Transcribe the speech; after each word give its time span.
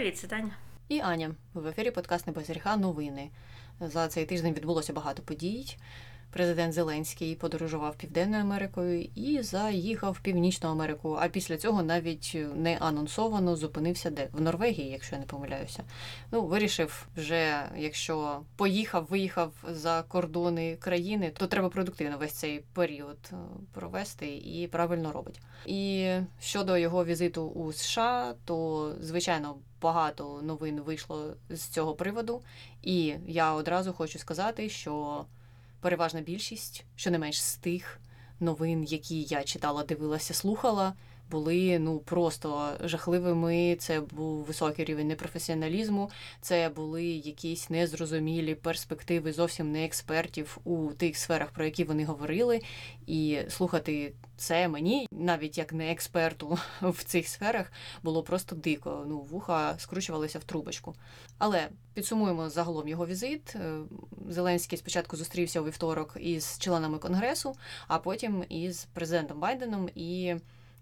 Привіт, 0.00 0.18
це 0.18 0.26
Таня. 0.26 0.50
І 0.88 1.00
Аня 1.00 1.34
в 1.54 1.66
ефірі 1.66 1.90
подкаст 1.90 2.26
«Небезріха. 2.26 2.76
Новини. 2.76 3.30
За 3.80 4.08
цей 4.08 4.26
тиждень 4.26 4.54
відбулося 4.54 4.92
багато 4.92 5.22
подій. 5.22 5.76
Президент 6.32 6.72
Зеленський 6.72 7.34
подорожував 7.34 7.96
Південною 7.96 8.42
Америкою 8.42 9.08
і 9.14 9.42
заїхав 9.42 10.12
в 10.12 10.20
Північну 10.20 10.68
Америку. 10.68 11.16
А 11.20 11.28
після 11.28 11.56
цього 11.56 11.82
навіть 11.82 12.36
не 12.54 12.76
анонсовано 12.76 13.56
зупинився 13.56 14.10
де 14.10 14.28
в 14.32 14.40
Норвегії, 14.40 14.90
якщо 14.90 15.14
я 15.14 15.20
не 15.20 15.26
помиляюся. 15.26 15.84
Ну 16.32 16.42
вирішив 16.42 17.06
вже, 17.16 17.70
якщо 17.76 18.40
поїхав, 18.56 19.06
виїхав 19.10 19.52
за 19.68 20.02
кордони 20.08 20.76
країни, 20.76 21.32
то 21.36 21.46
треба 21.46 21.68
продуктивно 21.68 22.18
весь 22.18 22.32
цей 22.32 22.60
період 22.72 23.18
е, 23.32 23.36
провести 23.72 24.36
і 24.36 24.68
правильно 24.72 25.12
робить. 25.12 25.40
І 25.66 26.10
щодо 26.40 26.76
його 26.76 27.04
візиту 27.04 27.46
у 27.46 27.72
США, 27.72 28.34
то 28.44 28.92
звичайно. 29.00 29.56
Багато 29.82 30.40
новин 30.42 30.80
вийшло 30.80 31.34
з 31.50 31.60
цього 31.62 31.94
приводу, 31.94 32.42
і 32.82 33.14
я 33.26 33.54
одразу 33.54 33.92
хочу 33.92 34.18
сказати, 34.18 34.68
що 34.68 35.24
переважна 35.80 36.20
більшість, 36.20 36.84
що 36.96 37.10
не 37.10 37.18
менш 37.18 37.42
з 37.42 37.56
тих 37.56 38.00
новин, 38.40 38.84
які 38.84 39.22
я 39.22 39.42
читала, 39.42 39.82
дивилася, 39.82 40.34
слухала, 40.34 40.94
були 41.30 41.78
ну 41.78 41.98
просто 41.98 42.72
жахливими. 42.84 43.76
Це 43.80 44.00
був 44.00 44.44
високий 44.44 44.84
рівень 44.84 45.08
непрофесіоналізму, 45.08 46.10
це 46.40 46.68
були 46.68 47.04
якісь 47.04 47.70
незрозумілі 47.70 48.54
перспективи 48.54 49.32
зовсім 49.32 49.72
не 49.72 49.84
експертів 49.84 50.58
у 50.64 50.88
тих 50.92 51.16
сферах, 51.16 51.50
про 51.50 51.64
які 51.64 51.84
вони 51.84 52.04
говорили. 52.04 52.60
І 53.06 53.38
слухати 53.48 54.12
це 54.36 54.68
мені, 54.68 55.08
навіть 55.10 55.58
як 55.58 55.72
не 55.72 55.92
експерту 55.92 56.58
в 56.82 57.04
цих 57.04 57.28
сферах, 57.28 57.72
було 58.02 58.22
просто 58.22 58.56
дико. 58.56 59.04
Ну, 59.08 59.18
вуха 59.20 59.74
скручувалися 59.78 60.38
в 60.38 60.44
трубочку. 60.44 60.94
Але 61.38 61.68
підсумуємо 61.94 62.50
загалом 62.50 62.88
його 62.88 63.06
візит. 63.06 63.56
Е, 63.56 63.78
Зеленський 64.28 64.78
спочатку 64.78 65.16
зустрівся 65.16 65.60
у 65.60 65.64
вівторок 65.64 66.16
із 66.20 66.58
членами 66.58 66.98
конгресу, 66.98 67.54
а 67.88 67.98
потім 67.98 68.44
із 68.48 68.84
президентом 68.84 69.40
Байденом 69.40 69.88
і 69.94 70.34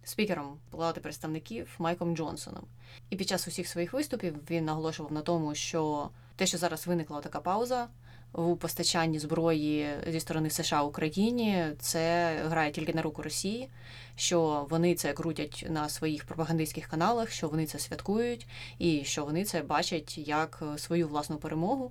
спікером 0.04 0.58
Палати 0.70 1.00
представників 1.00 1.74
Майком 1.78 2.16
Джонсоном. 2.16 2.64
І 3.10 3.16
під 3.16 3.28
час 3.28 3.48
усіх 3.48 3.68
своїх 3.68 3.92
виступів 3.92 4.34
він 4.50 4.64
наголошував 4.64 5.12
на 5.12 5.20
тому, 5.20 5.55
що 5.55 6.10
те, 6.36 6.46
що 6.46 6.58
зараз 6.58 6.86
виникла 6.86 7.20
така 7.20 7.40
пауза 7.40 7.88
у 8.32 8.56
постачанні 8.56 9.18
зброї 9.18 9.88
зі 10.08 10.20
сторони 10.20 10.50
США 10.50 10.82
Україні, 10.82 11.64
це 11.78 12.34
грає 12.44 12.70
тільки 12.70 12.94
на 12.94 13.02
руку 13.02 13.22
Росії, 13.22 13.68
що 14.16 14.66
вони 14.70 14.94
це 14.94 15.12
крутять 15.12 15.66
на 15.70 15.88
своїх 15.88 16.24
пропагандистських 16.24 16.86
каналах, 16.86 17.30
що 17.30 17.48
вони 17.48 17.66
це 17.66 17.78
святкують, 17.78 18.46
і 18.78 19.05
що 19.05 19.24
вони 19.24 19.44
це 19.44 19.62
бачать 19.62 20.18
як 20.18 20.62
свою 20.77 21.08
власну 21.08 21.36
перемогу. 21.36 21.90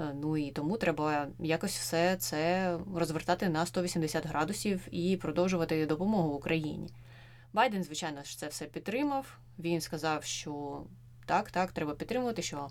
Е, 0.00 0.14
ну 0.20 0.36
і 0.36 0.50
тому 0.50 0.76
треба 0.76 1.26
якось 1.38 1.78
все 1.78 2.16
це 2.16 2.76
розвертати 2.94 3.48
на 3.48 3.66
180 3.66 4.26
градусів 4.26 4.88
і 4.90 5.16
продовжувати 5.16 5.86
допомогу 5.86 6.28
Україні. 6.28 6.88
Байден, 7.52 7.84
звичайно 7.84 8.22
ж, 8.22 8.38
це 8.38 8.48
все 8.48 8.64
підтримав. 8.64 9.38
Він 9.58 9.80
сказав, 9.80 10.24
що 10.24 10.82
так, 11.26 11.50
так, 11.50 11.72
треба 11.72 11.94
підтримувати, 11.94 12.42
що, 12.42 12.68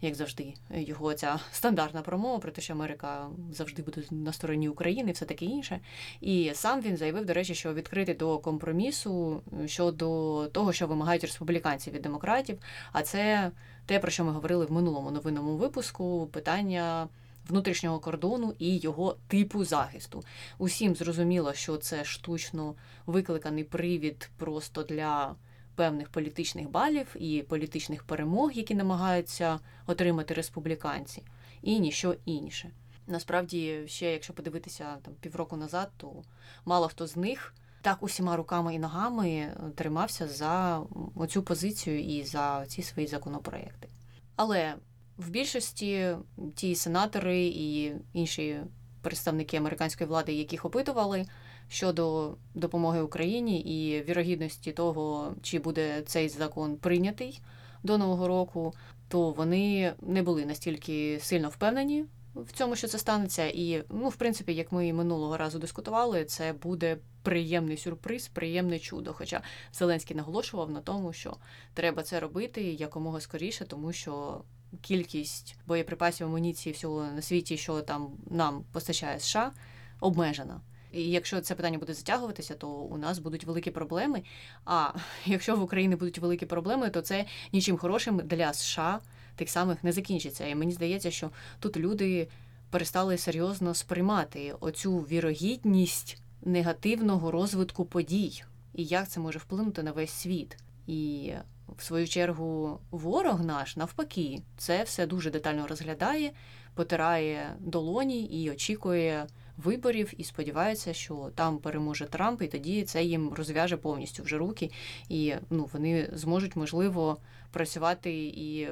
як 0.00 0.14
завжди, 0.14 0.54
його 0.70 1.14
ця 1.14 1.40
стандартна 1.52 2.02
промова 2.02 2.38
про 2.38 2.50
те, 2.50 2.62
що 2.62 2.72
Америка 2.72 3.30
завжди 3.52 3.82
буде 3.82 4.02
на 4.10 4.32
стороні 4.32 4.68
України, 4.68 5.12
все 5.12 5.24
таке 5.24 5.44
інше. 5.44 5.80
І 6.20 6.50
сам 6.54 6.80
він 6.80 6.96
заявив, 6.96 7.24
до 7.24 7.32
речі, 7.32 7.54
що 7.54 7.74
відкритий 7.74 8.14
до 8.14 8.38
компромісу 8.38 9.42
щодо 9.66 10.48
того, 10.48 10.72
що 10.72 10.86
вимагають 10.86 11.24
республіканці 11.24 11.90
від 11.90 12.02
демократів. 12.02 12.58
А 12.92 13.02
це 13.02 13.50
те, 13.86 13.98
про 13.98 14.10
що 14.10 14.24
ми 14.24 14.32
говорили 14.32 14.66
в 14.66 14.72
минулому 14.72 15.10
новинному 15.10 15.56
випуску, 15.56 16.28
питання 16.32 17.08
внутрішнього 17.48 17.98
кордону 17.98 18.54
і 18.58 18.76
його 18.76 19.16
типу 19.28 19.64
захисту. 19.64 20.24
Усім 20.58 20.94
зрозуміло, 20.94 21.52
що 21.52 21.76
це 21.76 22.04
штучно 22.04 22.74
викликаний 23.06 23.64
привід 23.64 24.30
просто 24.36 24.82
для 24.82 25.34
певних 25.74 26.08
політичних 26.08 26.70
балів 26.70 27.16
і 27.18 27.42
політичних 27.42 28.02
перемог, 28.02 28.52
які 28.52 28.74
намагаються 28.74 29.60
отримати 29.86 30.34
республіканці, 30.34 31.22
і 31.62 31.80
ніщо 31.80 32.16
інше. 32.24 32.70
Насправді, 33.06 33.82
ще 33.86 34.12
якщо 34.12 34.32
подивитися 34.32 34.96
там 35.02 35.14
півроку 35.20 35.56
назад, 35.56 35.90
то 35.96 36.22
мало 36.64 36.88
хто 36.88 37.06
з 37.06 37.16
них. 37.16 37.54
Так 37.82 38.02
усіма 38.02 38.36
руками 38.36 38.74
і 38.74 38.78
ногами 38.78 39.56
тримався 39.74 40.28
за 40.28 40.82
оцю 41.14 41.42
позицію 41.42 42.00
і 42.00 42.24
за 42.24 42.66
ці 42.66 42.82
свої 42.82 43.08
законопроекти. 43.08 43.88
Але 44.36 44.74
в 45.18 45.30
більшості 45.30 46.16
ті 46.54 46.74
сенатори 46.74 47.46
і 47.46 47.92
інші 48.12 48.60
представники 49.02 49.56
американської 49.56 50.08
влади, 50.08 50.32
яких 50.32 50.64
опитували 50.64 51.26
щодо 51.68 52.36
допомоги 52.54 53.02
Україні 53.02 53.60
і 53.60 54.02
вірогідності 54.02 54.72
того, 54.72 55.34
чи 55.42 55.58
буде 55.58 56.02
цей 56.06 56.28
закон 56.28 56.76
прийнятий 56.76 57.40
до 57.82 57.98
нового 57.98 58.28
року, 58.28 58.74
то 59.08 59.30
вони 59.30 59.94
не 60.02 60.22
були 60.22 60.46
настільки 60.46 61.18
сильно 61.20 61.48
впевнені 61.48 62.04
в 62.34 62.52
цьому, 62.52 62.76
що 62.76 62.88
це 62.88 62.98
станеться. 62.98 63.46
І, 63.46 63.84
ну, 63.90 64.08
в 64.08 64.16
принципі, 64.16 64.54
як 64.54 64.72
ми 64.72 64.92
минулого 64.92 65.36
разу 65.36 65.58
дискутували, 65.58 66.24
це 66.24 66.52
буде 66.52 66.98
приємний 67.22 67.76
сюрприз, 67.76 68.28
приємне 68.28 68.78
чудо. 68.78 69.12
Хоча 69.12 69.42
Зеленський 69.72 70.16
наголошував 70.16 70.70
на 70.70 70.80
тому, 70.80 71.12
що 71.12 71.36
треба 71.74 72.02
це 72.02 72.20
робити 72.20 72.62
якомога 72.62 73.20
скоріше, 73.20 73.64
тому 73.64 73.92
що 73.92 74.44
кількість 74.82 75.56
боєприпасів, 75.66 76.26
амуніції 76.26 76.72
всього 76.72 77.04
на 77.04 77.22
світі, 77.22 77.56
що 77.56 77.80
там 77.80 78.08
нам 78.30 78.64
постачає 78.72 79.20
США, 79.20 79.52
обмежена. 80.00 80.60
І 80.92 81.10
якщо 81.10 81.40
це 81.40 81.54
питання 81.54 81.78
буде 81.78 81.94
затягуватися, 81.94 82.54
то 82.54 82.68
у 82.68 82.96
нас 82.96 83.18
будуть 83.18 83.44
великі 83.44 83.70
проблеми. 83.70 84.22
А 84.64 84.90
якщо 85.26 85.56
в 85.56 85.62
Україні 85.62 85.96
будуть 85.96 86.18
великі 86.18 86.46
проблеми, 86.46 86.90
то 86.90 87.00
це 87.00 87.24
нічим 87.52 87.76
хорошим 87.76 88.20
для 88.24 88.52
США 88.52 89.00
тих 89.36 89.50
самих 89.50 89.84
не 89.84 89.92
закінчиться. 89.92 90.46
І 90.46 90.54
мені 90.54 90.72
здається, 90.72 91.10
що 91.10 91.30
тут 91.60 91.76
люди 91.76 92.28
перестали 92.70 93.18
серйозно 93.18 93.74
сприймати 93.74 94.54
оцю 94.60 94.98
вірогідність 94.98 96.22
негативного 96.42 97.30
розвитку 97.30 97.84
подій 97.84 98.42
і 98.74 98.84
як 98.84 99.08
це 99.08 99.20
може 99.20 99.38
вплинути 99.38 99.82
на 99.82 99.92
весь 99.92 100.10
світ. 100.10 100.56
І 100.86 101.32
в 101.68 101.82
свою 101.82 102.08
чергу 102.08 102.80
ворог 102.90 103.44
наш 103.44 103.76
навпаки 103.76 104.42
це 104.56 104.82
все 104.82 105.06
дуже 105.06 105.30
детально 105.30 105.66
розглядає, 105.66 106.32
потирає 106.74 107.56
долоні 107.60 108.24
і 108.24 108.50
очікує 108.50 109.26
виборів, 109.56 110.12
і 110.16 110.24
сподівається, 110.24 110.92
що 110.92 111.30
там 111.34 111.58
переможе 111.58 112.06
Трамп, 112.06 112.42
і 112.42 112.46
тоді 112.46 112.82
це 112.82 113.04
їм 113.04 113.32
розв'яже 113.32 113.76
повністю 113.76 114.22
вже 114.22 114.38
руки, 114.38 114.70
і 115.08 115.34
ну 115.50 115.68
вони 115.72 116.10
зможуть 116.12 116.56
можливо 116.56 117.16
працювати 117.50 118.12
і 118.24 118.68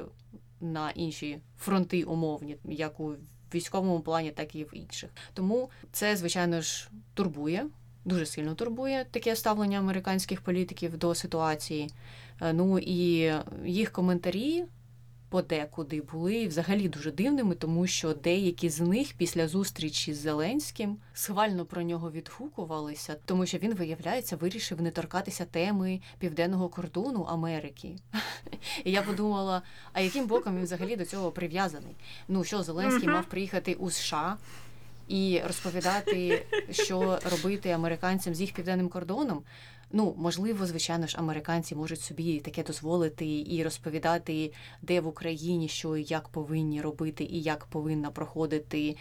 на 0.61 0.91
інші 0.91 1.39
фронти 1.59 2.03
умовні, 2.03 2.57
як 2.63 2.99
у 2.99 3.15
військовому 3.53 3.99
плані, 3.99 4.31
так 4.31 4.55
і 4.55 4.63
в 4.63 4.69
інших. 4.73 5.09
Тому 5.33 5.69
це 5.91 6.15
звичайно 6.15 6.61
ж 6.61 6.89
турбує. 7.13 7.65
Дуже 8.05 8.25
сильно 8.25 8.55
турбує 8.55 9.05
таке 9.11 9.35
ставлення 9.35 9.79
американських 9.79 10.41
політиків 10.41 10.97
до 10.97 11.15
ситуації. 11.15 11.89
Е, 12.43 12.53
ну 12.53 12.79
і 12.79 13.33
їх 13.65 13.91
коментарі 13.91 14.65
подекуди 15.29 16.01
були 16.01 16.47
взагалі 16.47 16.89
дуже 16.89 17.11
дивними, 17.11 17.55
тому 17.55 17.87
що 17.87 18.13
деякі 18.13 18.69
з 18.69 18.79
них 18.79 19.13
після 19.17 19.47
зустрічі 19.47 20.13
з 20.13 20.17
Зеленським 20.17 20.97
схвально 21.13 21.65
про 21.65 21.81
нього 21.81 22.11
відгукувалися, 22.11 23.15
тому 23.25 23.45
що 23.45 23.57
він, 23.57 23.73
виявляється, 23.73 24.35
вирішив 24.35 24.81
не 24.81 24.91
торкатися 24.91 25.45
теми 25.45 26.01
південного 26.19 26.69
кордону 26.69 27.23
Америки. 27.23 27.95
І 28.83 28.91
я 28.91 29.01
подумала, 29.01 29.61
а 29.93 30.01
яким 30.01 30.27
боком 30.27 30.57
він 30.57 30.63
взагалі 30.63 30.95
до 30.95 31.05
цього 31.05 31.31
прив'язаний? 31.31 31.95
Ну 32.27 32.43
що 32.43 32.63
Зеленський 32.63 33.09
мав 33.09 33.25
приїхати 33.25 33.73
у 33.73 33.89
США? 33.89 34.37
І 35.07 35.41
розповідати, 35.47 36.45
що 36.71 37.19
робити 37.31 37.69
американцям 37.69 38.35
з 38.35 38.41
їх 38.41 38.53
південним 38.53 38.89
кордоном. 38.89 39.43
Ну, 39.95 40.15
можливо, 40.17 40.65
звичайно 40.65 41.07
ж, 41.07 41.17
американці 41.17 41.75
можуть 41.75 42.01
собі 42.01 42.39
таке 42.39 42.63
дозволити 42.63 43.25
і 43.47 43.63
розповідати, 43.63 44.53
де 44.81 45.01
в 45.01 45.07
Україні 45.07 45.67
що 45.67 45.97
і 45.97 46.03
як 46.03 46.29
повинні 46.29 46.81
робити, 46.81 47.23
і 47.23 47.41
як 47.41 47.65
повинна 47.65 48.11
проходити 48.11 48.95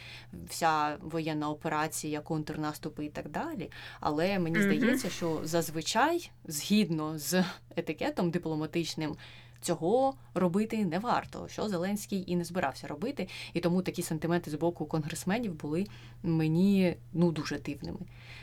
вся 0.49 0.97
воєнна 1.01 1.51
операція, 1.51 2.21
контрнаступи 2.21 3.05
і 3.05 3.09
так 3.09 3.31
далі. 3.31 3.71
Але 4.01 4.39
мені 4.39 4.63
здається, 4.63 5.11
що 5.11 5.41
зазвичай, 5.45 6.31
згідно 6.45 7.19
з 7.19 7.45
етикетом 7.77 8.31
дипломатичним, 8.31 9.17
цього 9.63 10.15
робити 10.35 10.85
не 10.85 10.99
варто, 10.99 11.49
що 11.49 11.69
Зеленський 11.69 12.25
і 12.27 12.37
не 12.37 12.45
збирався 12.45 12.87
робити. 12.87 13.29
І 13.53 13.61
тому 13.61 13.83
такі 13.83 14.03
сентименти 14.03 14.51
з 14.51 14.55
боку 14.55 14.87
конгресменів 14.87 15.55
були 15.55 15.87
мені 16.23 16.97
ну 17.13 17.33
дуже 17.33 17.59
дивними. 17.59 18.01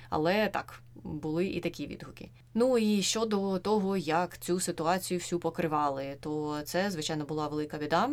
Але 0.10 0.48
так, 0.48 0.82
були 1.04 1.48
і 1.48 1.60
такі 1.60 1.88
відгуки. 1.88 2.30
Ну 2.54 2.78
і 2.78 3.02
щодо 3.02 3.60
того, 3.60 3.98
як 3.98 4.38
цю 4.38 4.60
ситуацію 4.60 5.18
всю 5.18 5.40
покривали, 5.40 6.18
то 6.20 6.62
це, 6.66 6.92
звичайно, 6.92 7.26
була 7.26 7.48
велика 7.48 7.78
біда, 7.78 8.10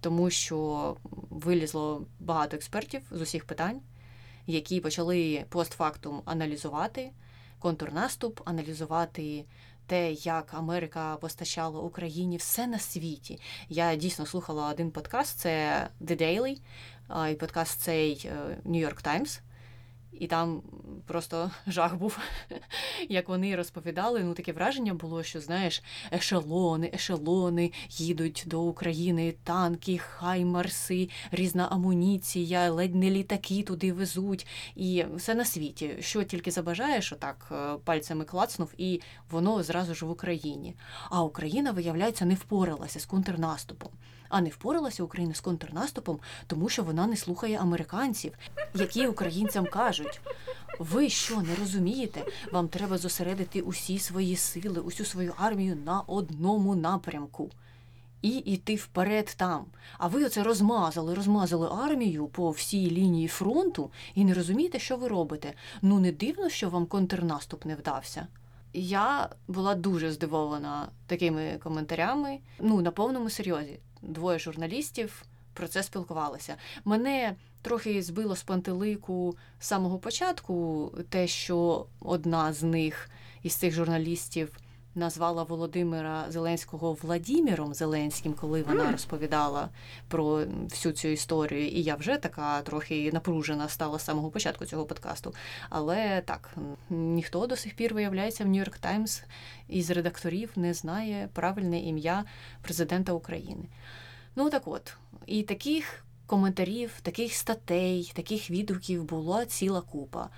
тому 0.00 0.30
що 0.30 0.96
вилізло 1.30 2.06
багато 2.20 2.56
експертів 2.56 3.02
з 3.10 3.20
усіх 3.20 3.44
питань, 3.44 3.80
які 4.46 4.80
почали 4.80 5.44
постфактум 5.48 6.22
аналізувати 6.24 7.10
контрнаступ, 7.58 8.40
аналізувати. 8.44 9.44
Те, 9.90 10.12
як 10.12 10.54
Америка 10.54 11.16
постачала 11.16 11.80
Україні 11.80 12.36
все 12.36 12.66
на 12.66 12.78
світі. 12.78 13.40
Я 13.68 13.96
дійсно 13.96 14.26
слухала 14.26 14.68
один 14.68 14.90
подкаст, 14.90 15.38
це 15.38 15.88
The 16.00 16.22
Daily, 16.22 16.56
і 17.30 17.34
подкаст 17.34 17.80
цей 17.80 18.28
е, 18.30 18.56
New 18.66 18.88
York 18.88 19.06
Times. 19.06 19.40
І 20.12 20.26
там 20.26 20.62
просто 21.06 21.50
жах 21.66 21.96
був, 21.96 22.18
як 23.08 23.28
вони 23.28 23.56
розповідали. 23.56 24.24
Ну, 24.24 24.34
таке 24.34 24.52
враження 24.52 24.94
було, 24.94 25.22
що 25.22 25.40
знаєш, 25.40 25.82
ешелони, 26.12 26.90
ешелони 26.94 27.72
їдуть 27.88 28.44
до 28.46 28.62
України, 28.62 29.34
танки, 29.44 29.98
хаймарси, 29.98 31.08
різна 31.30 31.66
амуніція, 31.66 32.70
ледь 32.70 32.94
не 32.94 33.10
літаки 33.10 33.62
туди 33.62 33.92
везуть. 33.92 34.46
І 34.76 35.04
все 35.14 35.34
на 35.34 35.44
світі. 35.44 35.96
Що 36.00 36.24
тільки 36.24 36.50
забажаєш, 36.50 37.12
отак 37.12 37.48
е, 37.52 37.76
пальцями 37.84 38.24
клацнув, 38.24 38.74
і 38.78 39.00
воно 39.30 39.62
зразу 39.62 39.94
ж 39.94 40.06
в 40.06 40.10
Україні. 40.10 40.76
А 41.10 41.22
Україна, 41.22 41.70
виявляється, 41.70 42.24
не 42.24 42.34
впоралася 42.34 43.00
з 43.00 43.06
контрнаступом. 43.06 43.90
А 44.30 44.40
не 44.40 44.48
впоралася 44.48 45.02
Україна 45.02 45.34
з 45.34 45.40
контрнаступом, 45.40 46.18
тому 46.46 46.68
що 46.68 46.82
вона 46.82 47.06
не 47.06 47.16
слухає 47.16 47.58
американців, 47.58 48.32
які 48.74 49.06
українцям 49.06 49.66
кажуть: 49.66 50.20
ви 50.78 51.08
що 51.08 51.40
не 51.42 51.54
розумієте? 51.54 52.24
Вам 52.52 52.68
треба 52.68 52.98
зосередити 52.98 53.60
усі 53.60 53.98
свої 53.98 54.36
сили, 54.36 54.80
усю 54.80 55.04
свою 55.04 55.34
армію 55.36 55.76
на 55.84 56.00
одному 56.00 56.74
напрямку. 56.74 57.50
І 58.22 58.28
йти 58.28 58.74
вперед 58.74 59.34
там. 59.36 59.64
А 59.98 60.06
ви 60.08 60.24
оце 60.24 60.42
розмазали, 60.42 61.14
розмазали 61.14 61.68
армію 61.84 62.26
по 62.26 62.50
всій 62.50 62.90
лінії 62.90 63.28
фронту 63.28 63.90
і 64.14 64.24
не 64.24 64.34
розумієте, 64.34 64.78
що 64.78 64.96
ви 64.96 65.08
робите. 65.08 65.52
Ну 65.82 66.00
не 66.00 66.12
дивно, 66.12 66.48
що 66.48 66.70
вам 66.70 66.86
контрнаступ 66.86 67.64
не 67.64 67.74
вдався. 67.74 68.26
Я 68.72 69.28
була 69.48 69.74
дуже 69.74 70.12
здивована 70.12 70.88
такими 71.06 71.58
коментарями. 71.62 72.38
Ну 72.60 72.80
на 72.80 72.90
повному 72.90 73.30
серйозі 73.30 73.80
двоє 74.02 74.38
журналістів 74.38 75.24
про 75.52 75.68
це 75.68 75.82
спілкувалися. 75.82 76.56
Мене 76.84 77.36
трохи 77.62 78.02
збило 78.02 78.36
з 78.36 78.42
пантелику 78.42 79.36
з 79.60 79.66
самого 79.66 79.98
початку, 79.98 80.92
те, 81.08 81.26
що 81.26 81.86
одна 82.00 82.52
з 82.52 82.62
них 82.62 83.10
із 83.42 83.54
цих 83.54 83.74
журналістів. 83.74 84.58
Назвала 84.94 85.42
Володимира 85.42 86.24
Зеленського 86.28 86.92
Владіміром 86.92 87.74
Зеленським, 87.74 88.34
коли 88.34 88.62
вона 88.62 88.92
розповідала 88.92 89.68
про 90.08 90.44
всю 90.70 90.92
цю 90.92 91.08
історію. 91.08 91.68
І 91.68 91.82
я 91.82 91.94
вже 91.94 92.16
така 92.16 92.62
трохи 92.62 93.10
напружена 93.12 93.68
стала 93.68 93.98
з 93.98 94.04
самого 94.04 94.30
початку 94.30 94.64
цього 94.64 94.84
подкасту. 94.84 95.34
Але 95.68 96.22
так, 96.26 96.56
ніхто 96.90 97.46
до 97.46 97.56
сих 97.56 97.76
пір 97.76 97.94
виявляється 97.94 98.44
в 98.44 98.46
Нью-Йорк 98.46 98.78
Таймс 98.78 99.22
із 99.68 99.90
редакторів 99.90 100.50
не 100.56 100.74
знає 100.74 101.28
правильне 101.32 101.80
ім'я 101.80 102.24
президента 102.62 103.12
України. 103.12 103.64
Ну 104.36 104.50
так 104.50 104.62
от, 104.68 104.96
і 105.26 105.42
таких 105.42 106.04
коментарів, 106.26 107.00
таких 107.02 107.34
статей, 107.34 108.12
таких 108.14 108.50
відгуків 108.50 109.04
була 109.04 109.46
ціла 109.46 109.80
купа. 109.80 110.28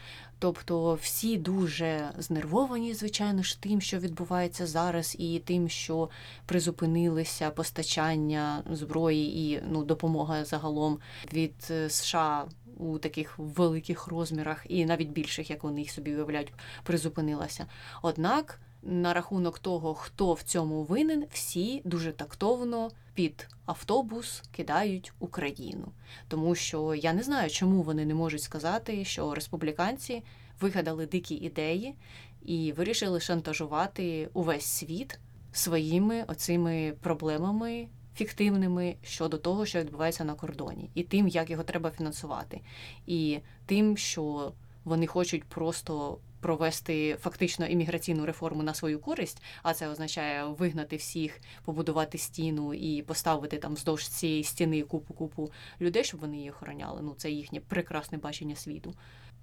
Тобто 0.42 0.94
всі 1.02 1.38
дуже 1.38 2.10
знервовані, 2.18 2.94
звичайно 2.94 3.42
ж, 3.42 3.60
тим, 3.60 3.80
що 3.80 3.98
відбувається 3.98 4.66
зараз, 4.66 5.16
і 5.18 5.38
тим, 5.44 5.68
що 5.68 6.10
призупинилися 6.46 7.50
постачання 7.50 8.62
зброї 8.70 9.38
і 9.38 9.62
ну, 9.70 9.84
допомога 9.84 10.44
загалом 10.44 10.98
від 11.32 11.54
е, 11.70 11.90
США 11.90 12.44
у 12.78 12.98
таких 12.98 13.38
великих 13.38 14.06
розмірах, 14.06 14.66
і 14.68 14.84
навіть 14.84 15.10
більших, 15.10 15.50
як 15.50 15.64
вони 15.64 15.80
їх 15.80 15.90
собі 15.90 16.14
уявляють, 16.14 16.52
призупинилася. 16.82 17.66
Однак 18.02 18.60
на 18.82 19.14
рахунок 19.14 19.58
того, 19.58 19.94
хто 19.94 20.32
в 20.32 20.43
цьому 20.43 20.82
винен, 20.82 21.25
всі 21.31 21.82
дуже 21.84 22.12
тактовно 22.12 22.90
під 23.14 23.49
автобус 23.67 24.43
кидають 24.52 25.12
Україну. 25.19 25.93
Тому 26.29 26.55
що 26.55 26.94
я 26.94 27.12
не 27.12 27.23
знаю, 27.23 27.50
чому 27.50 27.82
вони 27.82 28.06
не 28.06 28.14
можуть 28.14 28.43
сказати, 28.43 29.05
що 29.05 29.34
республіканці 29.34 30.23
вигадали 30.61 31.06
дикі 31.06 31.34
ідеї 31.34 31.94
і 32.43 32.73
вирішили 32.73 33.20
шантажувати 33.20 34.29
увесь 34.32 34.64
світ 34.64 35.19
своїми 35.52 36.25
оцими 36.28 36.94
проблемами. 37.00 37.88
Фіктивними 38.14 38.96
щодо 39.02 39.38
того, 39.38 39.67
що 39.67 39.81
відбувається 39.81 40.25
на 40.25 40.35
кордоні, 40.35 40.90
і 40.94 41.02
тим, 41.02 41.28
як 41.28 41.50
його 41.50 41.62
треба 41.62 41.90
фінансувати, 41.90 42.61
і 43.06 43.38
тим, 43.67 43.96
що 43.96 44.52
вони 44.85 45.06
хочуть 45.06 45.44
просто 45.44 46.19
провести 46.42 47.16
фактично 47.20 47.66
імміграційну 47.66 48.26
реформу 48.26 48.62
на 48.62 48.74
свою 48.74 48.98
користь, 48.98 49.42
а 49.62 49.74
це 49.74 49.88
означає 49.88 50.44
вигнати 50.44 50.96
всіх, 50.96 51.40
побудувати 51.64 52.18
стіну 52.18 52.74
і 52.74 53.02
поставити 53.02 53.58
там 53.58 53.74
вздовж 53.74 54.08
цієї 54.08 54.44
стіни 54.44 54.82
купу 54.82 55.14
купу 55.14 55.50
людей, 55.80 56.04
щоб 56.04 56.20
вони 56.20 56.36
її 56.36 56.50
охороняли. 56.50 57.00
Ну 57.02 57.14
це 57.16 57.30
їхнє 57.30 57.60
прекрасне 57.60 58.18
бачення 58.18 58.56
світу. 58.56 58.94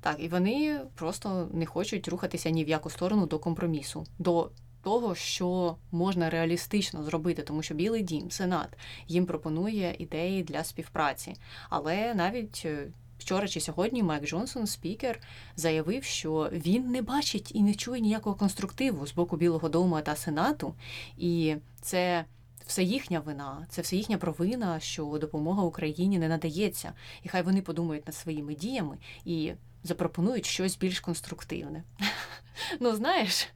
Так, 0.02 0.16
і 0.20 0.28
вони 0.28 0.82
просто 0.96 1.50
не 1.54 1.66
хочуть 1.66 2.08
рухатися 2.08 2.50
ні 2.50 2.66
в 2.66 2.70
яку 2.70 2.90
сторону 2.90 3.26
до 3.26 3.40
компромісу. 3.40 4.06
до 4.20 4.52
того, 4.82 5.16
що 5.16 5.76
можна 5.92 6.30
реалістично 6.30 7.04
зробити, 7.04 7.42
тому 7.42 7.64
що 7.64 7.76
Білий 7.76 8.04
Дім, 8.04 8.32
Сенат 8.32 8.78
їм 9.08 9.26
пропонує 9.26 9.96
ідеї 10.00 10.44
для 10.44 10.64
співпраці, 10.64 11.36
але 11.70 12.14
навіть 12.14 12.62
е, 12.66 12.88
Вчора 13.30 13.48
чи 13.48 13.60
сьогодні 13.60 14.04
Майк 14.04 14.26
Джонсон, 14.26 14.68
спікер, 14.68 15.20
заявив, 15.56 16.04
що 16.04 16.50
він 16.52 16.92
не 16.92 17.02
бачить 17.02 17.52
і 17.56 17.62
не 17.62 17.74
чує 17.74 18.02
ніякого 18.02 18.36
конструктиву 18.36 19.08
з 19.08 19.14
боку 19.14 19.38
Білого 19.38 19.70
Дому 19.70 20.02
та 20.02 20.16
Сенату, 20.16 20.76
і 21.18 21.56
це. 21.82 22.26
Все 22.68 22.84
їхня 22.84 23.20
вина, 23.20 23.68
це 23.70 23.82
все 23.82 23.96
їхня 23.96 24.18
провина, 24.18 24.80
що 24.80 25.06
допомога 25.06 25.64
Україні 25.64 26.20
не 26.20 26.28
надається, 26.28 26.94
і 27.24 27.30
хай 27.30 27.42
вони 27.42 27.62
подумають 27.62 28.08
над 28.08 28.16
своїми 28.16 28.56
діями 28.56 28.98
і 29.26 29.52
запропонують 29.84 30.46
щось 30.46 30.78
більш 30.78 31.00
конструктивне. 31.00 31.84
Ну, 32.80 32.96
знаєш, 32.96 33.48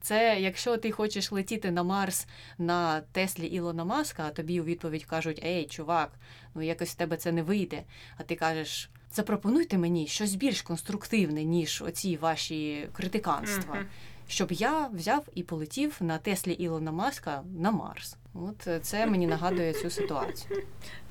це 0.00 0.40
якщо 0.40 0.76
ти 0.76 0.90
хочеш 0.90 1.32
летіти 1.32 1.70
на 1.70 1.82
Марс 1.82 2.26
на 2.58 3.00
Теслі 3.00 3.46
Ілона 3.46 3.84
Маска, 3.84 4.24
а 4.26 4.30
тобі 4.30 4.60
у 4.60 4.64
відповідь 4.64 5.04
кажуть: 5.04 5.44
Ей, 5.44 5.66
чувак, 5.66 6.12
ну 6.54 6.62
якось 6.62 6.90
в 6.90 6.94
тебе 6.94 7.16
це 7.16 7.32
не 7.32 7.42
вийде. 7.42 7.82
А 8.16 8.22
ти 8.22 8.36
кажеш. 8.36 8.90
Запропонуйте 9.14 9.78
мені 9.78 10.06
щось 10.06 10.34
більш 10.34 10.62
конструктивне, 10.62 11.44
ніж 11.44 11.82
оці 11.86 12.16
ваші 12.16 12.88
критиканства, 12.92 13.84
щоб 14.28 14.52
я 14.52 14.86
взяв 14.86 15.24
і 15.34 15.42
полетів 15.42 15.96
на 16.00 16.18
Теслі 16.18 16.52
Ілона 16.52 16.92
Маска 16.92 17.42
на 17.58 17.70
Марс. 17.70 18.16
От 18.34 18.66
е, 18.66 18.80
це 18.80 19.06
мені 19.10 19.26
нагадує 19.26 19.72
цю 19.72 19.90
ситуацію. 19.90 20.62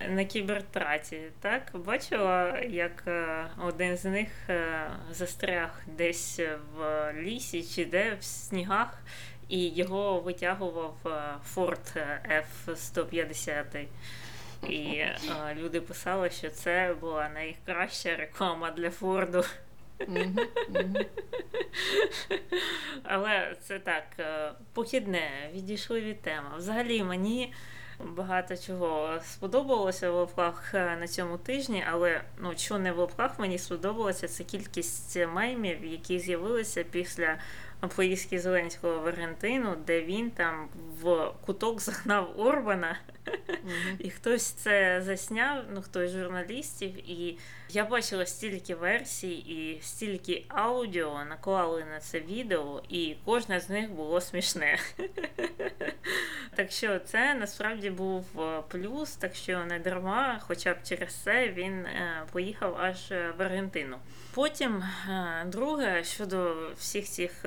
На 0.09 0.25
кібертраті, 0.25 1.21
так 1.39 1.71
бачила, 1.85 2.59
як 2.59 3.03
е, 3.07 3.45
один 3.65 3.97
з 3.97 4.05
них 4.05 4.29
е, 4.49 4.87
застряг 5.11 5.81
десь 5.97 6.39
в 6.75 7.13
лісі 7.21 7.63
чи 7.63 7.85
де 7.85 8.17
в 8.19 8.23
снігах, 8.23 9.03
і 9.49 9.67
його 9.67 10.19
витягував 10.19 10.95
Форд 11.45 11.93
F-150. 12.67 13.85
І 14.69 15.05
люди 15.55 15.81
писали, 15.81 16.29
що 16.29 16.49
це 16.49 16.95
була 17.01 17.29
найкраща 17.29 18.15
реклама 18.15 18.71
для 18.71 18.89
Форду. 18.89 19.43
Але 23.03 23.55
це 23.61 23.79
так, 23.79 24.03
е, 24.19 24.51
похідне, 24.73 25.49
відійшли 25.53 26.01
від 26.01 26.21
теми. 26.21 26.49
Взагалі 26.57 27.03
мені 27.03 27.53
багато 27.99 28.57
чого 28.57 29.19
сподобалося 29.23 30.11
в 30.11 30.15
лапках 30.15 30.73
е, 30.73 30.97
на 30.99 31.07
цьому 31.07 31.37
тижні, 31.37 31.83
але 31.91 32.21
ну, 32.37 32.53
що 32.57 32.77
не 32.77 32.91
в 32.91 32.97
лапках 32.97 33.39
мені 33.39 33.57
сподобалося, 33.57 34.27
це 34.27 34.43
кількість 34.43 35.17
мемів, 35.33 35.85
які 35.85 36.19
з'явилися 36.19 36.83
після 36.83 37.37
поїздки 37.87 38.39
Зеленського 38.39 38.99
в 38.99 39.07
Аргентину, 39.07 39.75
де 39.87 40.01
він 40.01 40.31
там 40.31 40.69
в 41.01 41.31
куток 41.45 41.81
загнав 41.81 42.39
Орбана 42.39 42.97
І 43.99 44.09
хтось 44.09 44.45
це 44.45 45.01
засняв, 45.05 45.63
ну 45.73 45.81
хтось 45.81 46.11
з 46.11 46.13
журналістів, 46.13 47.09
і 47.09 47.37
я 47.69 47.85
бачила 47.85 48.25
стільки 48.25 48.75
версій 48.75 49.33
і 49.33 49.81
стільки 49.81 50.45
аудіо 50.47 51.23
наклали 51.29 51.85
на 51.85 51.99
це 51.99 52.19
відео, 52.19 52.83
і 52.89 53.15
кожне 53.25 53.59
з 53.59 53.69
них 53.69 53.91
було 53.91 54.21
смішне. 54.21 54.77
Так 56.55 56.71
що 56.71 56.99
це 56.99 57.33
насправді 57.33 57.89
був 57.89 58.25
е, 58.41 58.61
плюс, 58.67 59.15
так 59.15 59.35
що 59.35 59.65
не 59.65 59.79
дарма, 59.79 60.39
хоча 60.41 60.73
б 60.73 60.77
через 60.83 61.15
це 61.15 61.49
він 61.49 61.85
е, 61.85 62.23
поїхав 62.31 62.77
аж 62.79 63.11
в 63.11 63.41
Аргентину. 63.41 63.97
Потім, 64.33 64.83
е, 65.09 65.45
друге, 65.45 66.03
щодо 66.03 66.55
всіх 66.77 67.05
цих 67.05 67.45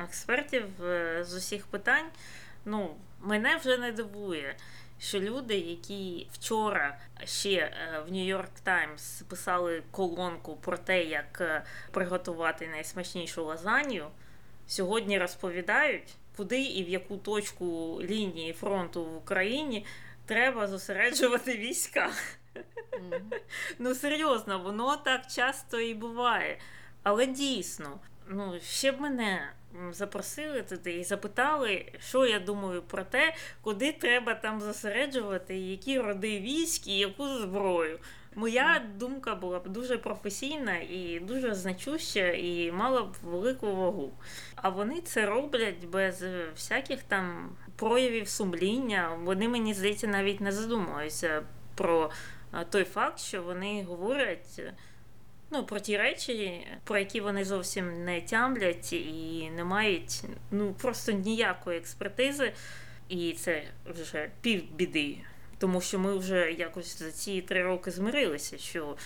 експертів 0.00 0.64
з 1.20 1.34
усіх 1.36 1.66
питань, 1.66 2.06
ну 2.64 2.96
мене 3.20 3.56
вже 3.56 3.78
не 3.78 3.92
дивує 3.92 4.56
що 5.02 5.20
люди, 5.20 5.58
які 5.58 6.26
вчора 6.32 6.98
ще 7.24 7.50
е, 7.50 8.04
в 8.08 8.12
Нью-Йорк 8.12 8.50
Таймс 8.62 9.22
писали 9.22 9.82
колонку 9.90 10.56
про 10.56 10.78
те, 10.78 11.04
як 11.04 11.40
е, 11.40 11.64
приготувати 11.90 12.68
найсмачнішу 12.68 13.44
лазанью, 13.44 14.06
сьогодні 14.66 15.18
розповідають, 15.18 16.14
куди 16.36 16.62
і 16.62 16.84
в 16.84 16.88
яку 16.88 17.16
точку 17.16 17.98
лінії 18.02 18.52
фронту 18.52 19.04
в 19.04 19.16
Україні 19.16 19.86
треба 20.26 20.66
зосереджувати 20.66 21.56
війська. 21.56 22.10
Mm. 22.54 23.20
Ну 23.78 23.94
серйозно, 23.94 24.58
воно 24.58 24.96
так 24.96 25.26
часто 25.26 25.80
і 25.80 25.94
буває. 25.94 26.58
Але 27.02 27.26
дійсно, 27.26 28.00
ну 28.32 28.60
ще 28.60 28.92
б 28.92 29.00
мене 29.00 29.52
запросили 29.90 30.62
туди 30.62 30.92
і 30.92 31.04
запитали, 31.04 31.92
що 31.98 32.26
я 32.26 32.38
думаю 32.38 32.82
про 32.82 33.04
те, 33.04 33.34
куди 33.60 33.92
треба 33.92 34.34
там 34.34 34.60
зосереджувати, 34.60 35.56
які 35.56 35.98
роди 35.98 36.40
військ 36.40 36.88
і 36.88 36.98
яку 36.98 37.28
зброю. 37.28 37.98
Моя 38.34 38.82
думка 38.98 39.34
була 39.34 39.58
б 39.58 39.68
дуже 39.68 39.98
професійна 39.98 40.76
і 40.76 41.20
дуже 41.22 41.54
значуща, 41.54 42.28
і 42.28 42.72
мала 42.72 43.02
б 43.02 43.16
велику 43.22 43.76
вагу. 43.76 44.12
А 44.56 44.68
вони 44.68 45.00
це 45.00 45.26
роблять 45.26 45.84
без 45.84 46.24
всяких 46.54 47.02
там 47.02 47.56
проявів 47.76 48.28
сумління. 48.28 49.18
Вони, 49.22 49.48
мені 49.48 49.74
здається, 49.74 50.06
навіть 50.06 50.40
не 50.40 50.52
задумуються 50.52 51.42
про 51.74 52.10
той 52.70 52.84
факт, 52.84 53.18
що 53.18 53.42
вони 53.42 53.84
говорять 53.88 54.60
ну, 55.52 55.64
про 55.64 55.80
ті 55.80 55.96
речі, 55.96 56.66
про 56.84 56.98
які 56.98 57.20
вони 57.20 57.44
зовсім 57.44 58.04
не 58.04 58.20
тямлять 58.20 58.92
і 58.92 59.50
не 59.56 59.64
мають 59.64 60.22
ну, 60.50 60.72
просто 60.72 61.12
ніякої 61.12 61.78
експертизи, 61.78 62.52
і 63.08 63.32
це 63.32 63.62
вже 63.86 64.30
півбіди. 64.40 65.16
Тому 65.58 65.80
що 65.80 65.98
ми 65.98 66.18
вже 66.18 66.52
якось 66.52 66.98
за 66.98 67.10
ці 67.10 67.40
три 67.40 67.62
роки 67.62 67.90
змирилися, 67.90 68.58
що 68.58 68.96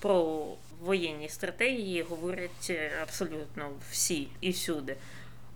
про 0.00 0.46
воєнні 0.80 1.28
стратегії 1.28 2.02
говорять 2.02 2.72
абсолютно 3.02 3.70
всі 3.90 4.28
і 4.40 4.50
всюди. 4.50 4.96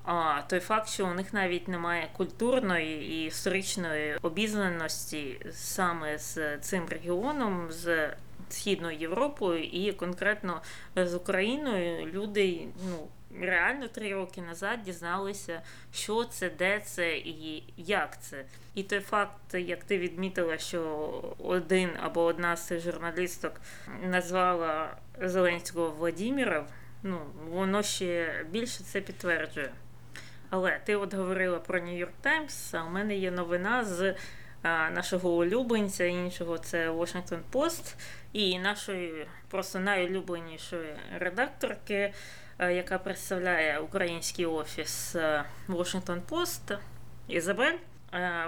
А 0.05 0.43
той 0.49 0.61
факт, 0.61 0.89
що 0.89 1.07
у 1.07 1.15
них 1.15 1.33
навіть 1.33 1.69
немає 1.69 2.09
культурної 2.17 3.13
і 3.13 3.27
історичної 3.27 4.17
обізнаності 4.23 5.41
саме 5.53 6.19
з 6.19 6.59
цим 6.59 6.89
регіоном, 6.89 7.67
з 7.71 8.11
Східною 8.53 8.99
Європою 8.99 9.65
і 9.65 9.93
конкретно 9.93 10.63
з 10.97 11.15
Україною 11.15 12.07
люди 12.07 12.67
ну 12.91 13.09
реально 13.41 13.89
три 13.89 14.15
роки 14.15 14.43
назад 14.43 14.83
дізналися, 14.83 15.63
що 15.93 16.25
це, 16.25 16.51
де 16.51 16.81
це 16.81 17.17
і 17.17 17.65
як 17.77 18.23
це. 18.23 18.45
І 18.75 18.83
той 18.83 19.01
факт, 19.01 19.55
як 19.55 19.85
ти 19.85 19.99
відмітила, 19.99 20.59
що 20.59 21.35
один 21.39 21.91
або 22.03 22.25
одна 22.25 22.57
з 22.57 22.67
цих 22.67 22.81
журналісток 22.81 23.61
назвала 24.03 24.97
Зеленського 25.21 25.91
Владіміром, 25.91 26.67
ну 27.03 27.21
воно 27.51 27.83
ще 27.83 28.45
більше 28.51 28.85
це 28.85 29.01
підтверджує. 29.01 29.73
Але 30.51 30.81
ти 30.85 30.97
от 30.97 31.15
говорила 31.15 31.59
про 31.59 31.79
Нью-Йорк 31.79 32.13
Таймс, 32.21 32.75
а 32.75 32.85
у 32.85 32.91
мене 32.91 33.17
є 33.17 33.31
новина 33.31 33.85
з 33.85 34.15
нашого 34.95 35.31
улюбленця, 35.37 36.05
іншого 36.05 36.59
це 36.59 36.91
Washington 36.91 37.41
Post, 37.53 37.95
і 38.33 38.59
нашої 38.59 39.27
просто 39.49 39.81
найулюбленішої 39.81 40.97
редакторки, 41.19 42.15
яка 42.59 42.99
представляє 42.99 43.79
український 43.79 44.47
офіс 44.47 45.17
Washington 45.69 46.21
Post, 46.29 46.79
Ізабель. 47.29 47.79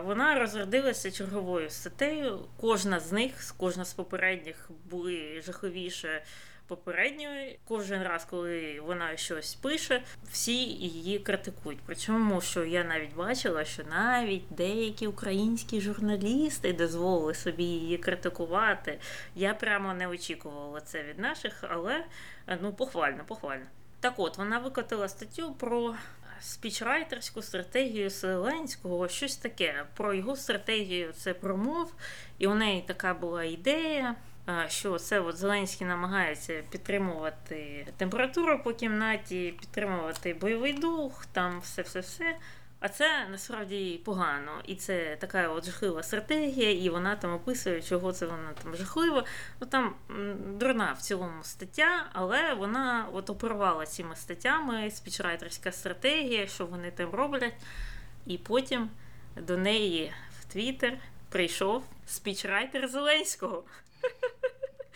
Вона 0.04 0.34
розродилася 0.40 1.10
черговою 1.10 1.70
статтею. 1.70 2.40
Кожна 2.60 3.00
з 3.00 3.12
них, 3.12 3.54
кожна 3.56 3.84
з 3.84 3.94
попередніх 3.94 4.70
були 4.84 5.42
жаховіше 5.46 6.22
попередньої. 6.66 7.58
Кожен 7.68 8.02
раз, 8.02 8.24
коли 8.24 8.80
вона 8.80 9.16
щось 9.16 9.54
пише, 9.54 10.02
всі 10.30 10.64
її 10.64 11.18
критикують. 11.18 11.80
Причому, 11.86 12.40
що 12.40 12.64
я 12.64 12.84
навіть 12.84 13.14
бачила, 13.14 13.64
що 13.64 13.82
навіть 13.84 14.44
деякі 14.50 15.06
українські 15.06 15.80
журналісти 15.80 16.72
дозволили 16.72 17.34
собі 17.34 17.64
її 17.64 17.98
критикувати. 17.98 18.98
Я 19.34 19.54
прямо 19.54 19.94
не 19.94 20.08
очікувала 20.08 20.80
це 20.80 21.02
від 21.02 21.18
наших, 21.18 21.64
але 21.70 22.04
ну 22.60 22.72
похвально, 22.72 23.24
похвально. 23.24 23.64
Так 24.00 24.14
от 24.16 24.38
вона 24.38 24.58
викотила 24.58 25.08
статтю 25.08 25.52
про. 25.52 25.94
Спічрайтерську 26.40 27.42
стратегію 27.42 28.10
Зеленського, 28.10 29.08
щось 29.08 29.36
таке. 29.36 29.84
Про 29.96 30.14
його 30.14 30.36
стратегію 30.36 31.12
це 31.12 31.34
промов, 31.34 31.94
і 32.38 32.46
у 32.46 32.54
неї 32.54 32.84
така 32.86 33.14
була 33.14 33.44
ідея 33.44 34.14
що 34.68 34.98
це 34.98 35.20
от 35.20 35.36
Зеленський 35.36 35.86
намагається 35.86 36.62
підтримувати 36.70 37.86
температуру 37.96 38.62
по 38.62 38.72
кімнаті, 38.72 39.54
підтримувати 39.60 40.34
бойовий 40.34 40.72
дух, 40.72 41.26
там 41.32 41.60
все-все-все. 41.60 42.36
А 42.84 42.88
це 42.88 43.26
насправді 43.30 44.00
погано. 44.04 44.52
І 44.66 44.74
це 44.74 45.16
така 45.20 45.48
от 45.48 45.64
жахлива 45.64 46.02
стратегія, 46.02 46.70
і 46.70 46.88
вона 46.88 47.16
там 47.16 47.32
описує, 47.32 47.82
чого 47.82 48.12
це 48.12 48.26
вона 48.26 48.52
там 48.62 48.76
жахлива. 48.76 49.24
Ну 49.60 49.66
там 49.66 49.94
дурна 50.46 50.92
в 50.92 51.02
цілому 51.02 51.44
стаття, 51.44 52.06
але 52.12 52.54
вона 52.54 53.08
от 53.12 53.30
оперувала 53.30 53.86
цими 53.86 54.16
статтями, 54.16 54.90
спічрайтерська 54.90 55.72
стратегія, 55.72 56.46
що 56.46 56.66
вони 56.66 56.90
там 56.90 57.10
роблять. 57.10 57.54
І 58.26 58.38
потім 58.38 58.90
до 59.36 59.58
неї 59.58 60.12
в 60.40 60.44
Твіттер 60.44 60.98
прийшов 61.28 61.84
спічрайтер 62.06 62.88
Зеленського. 62.88 63.64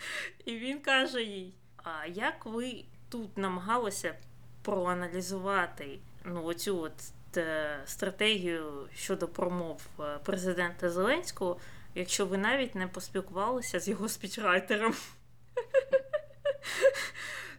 І 0.45 0.55
він 0.55 0.79
каже 0.79 1.23
їй: 1.23 1.53
А 1.77 2.05
як 2.05 2.45
ви 2.45 2.83
тут 3.09 3.37
намагалися 3.37 4.15
проаналізувати 4.61 5.99
ну, 6.25 6.43
оцю 6.43 6.81
от 6.81 6.93
е, 7.37 7.79
стратегію 7.85 8.89
щодо 8.95 9.27
промов 9.27 9.81
е, 9.99 10.19
президента 10.23 10.89
Зеленського, 10.89 11.57
якщо 11.95 12.25
ви 12.25 12.37
навіть 12.37 12.75
не 12.75 12.87
поспілкувалися 12.87 13.79
з 13.79 13.87
його 13.87 14.09
спічрайтером? 14.09 14.95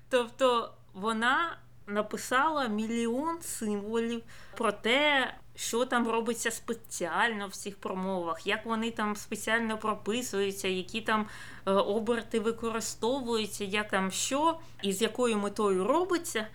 Тобто 0.09 0.75
вона 0.93 1.59
написала 1.87 2.69
мільйон 2.69 3.43
символів 3.43 4.23
про 4.57 4.73
те, 4.73 5.35
що 5.57 5.85
там 5.85 6.09
робиться 6.09 6.51
спеціально 6.51 7.47
в 7.47 7.53
цих 7.53 7.77
промовах, 7.77 8.47
як 8.47 8.67
вони 8.67 8.91
там 8.91 9.17
спеціально 9.17 9.79
прописуються, 9.79 10.69
які 10.69 11.01
там 11.01 11.27
е, 11.67 11.71
оберти 11.71 12.41
використовуються, 12.41 13.65
як 13.65 13.91
там 13.91 14.11
що, 14.11 14.59
і 14.83 14.93
з 14.93 15.03
якою 15.03 15.39
метою 15.39 15.85
робиться. 15.85 16.47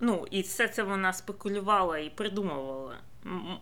Ну, 0.00 0.26
і 0.30 0.40
все 0.40 0.68
це 0.68 0.82
вона 0.82 1.12
спекулювала 1.12 1.98
і 1.98 2.10
придумувала. 2.10 2.96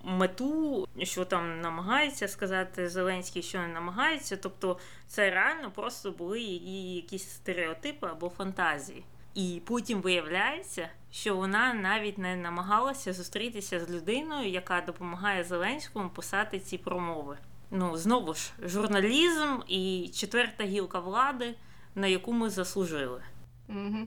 Мету, 0.05 0.89
що 1.03 1.25
там 1.25 1.61
намагається 1.61 2.29
сказати 2.29 2.89
Зеленський, 2.89 3.43
що 3.43 3.59
не 3.59 3.69
намагається. 3.69 4.37
Тобто 4.37 4.79
це 5.09 5.31
реально 5.31 5.71
просто 5.71 6.11
були 6.11 6.41
її 6.41 6.97
якісь 6.97 7.31
стереотипи 7.31 8.07
або 8.07 8.29
фантазії. 8.29 9.05
І 9.35 9.63
потім 9.65 10.01
виявляється, 10.01 10.89
що 11.14 11.37
вона 11.37 11.75
навіть 11.75 12.18
не 12.18 12.37
намагалася 12.37 13.12
зустрітися 13.12 13.80
з 13.80 13.90
людиною, 13.90 14.50
яка 14.50 14.80
допомагає 14.80 15.44
Зеленському 15.44 16.09
писати 16.09 16.59
ці 16.59 16.78
промови. 16.78 17.38
Ну 17.71 17.97
знову 17.97 18.35
ж 18.35 18.52
журналізм 18.62 19.59
і 19.68 20.11
четверта 20.14 20.64
гілка 20.64 21.00
влади, 21.00 21.54
на 21.94 22.06
яку 22.06 22.33
ми 22.33 22.50
заслужили. 22.50 23.23
Угу. 23.68 24.06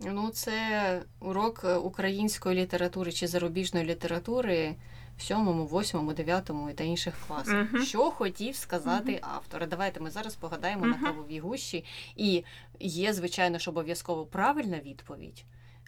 Ну, 0.00 0.30
це 0.30 1.02
урок 1.20 1.64
української 1.82 2.60
літератури 2.60 3.12
чи 3.12 3.26
зарубіжної 3.26 3.86
літератури 3.86 4.76
в 5.18 5.22
сьомому, 5.22 5.66
восьмому, 5.66 6.12
дев'ятому 6.12 6.72
та 6.72 6.84
інших 6.84 7.14
класах. 7.26 7.72
Uh-huh. 7.72 7.84
Що 7.84 8.10
хотів 8.10 8.56
сказати 8.56 9.12
uh-huh. 9.12 9.28
автор? 9.34 9.68
Давайте 9.68 10.00
ми 10.00 10.10
зараз 10.10 10.36
погадаємо 10.36 10.84
uh-huh. 10.84 11.00
на 11.00 11.06
кавовій 11.06 11.40
гущі. 11.40 11.84
І 12.16 12.44
є, 12.80 13.12
звичайно 13.12 13.58
ж, 13.58 13.70
обов'язково 13.70 14.26
правильна 14.26 14.78
відповідь. 14.78 15.44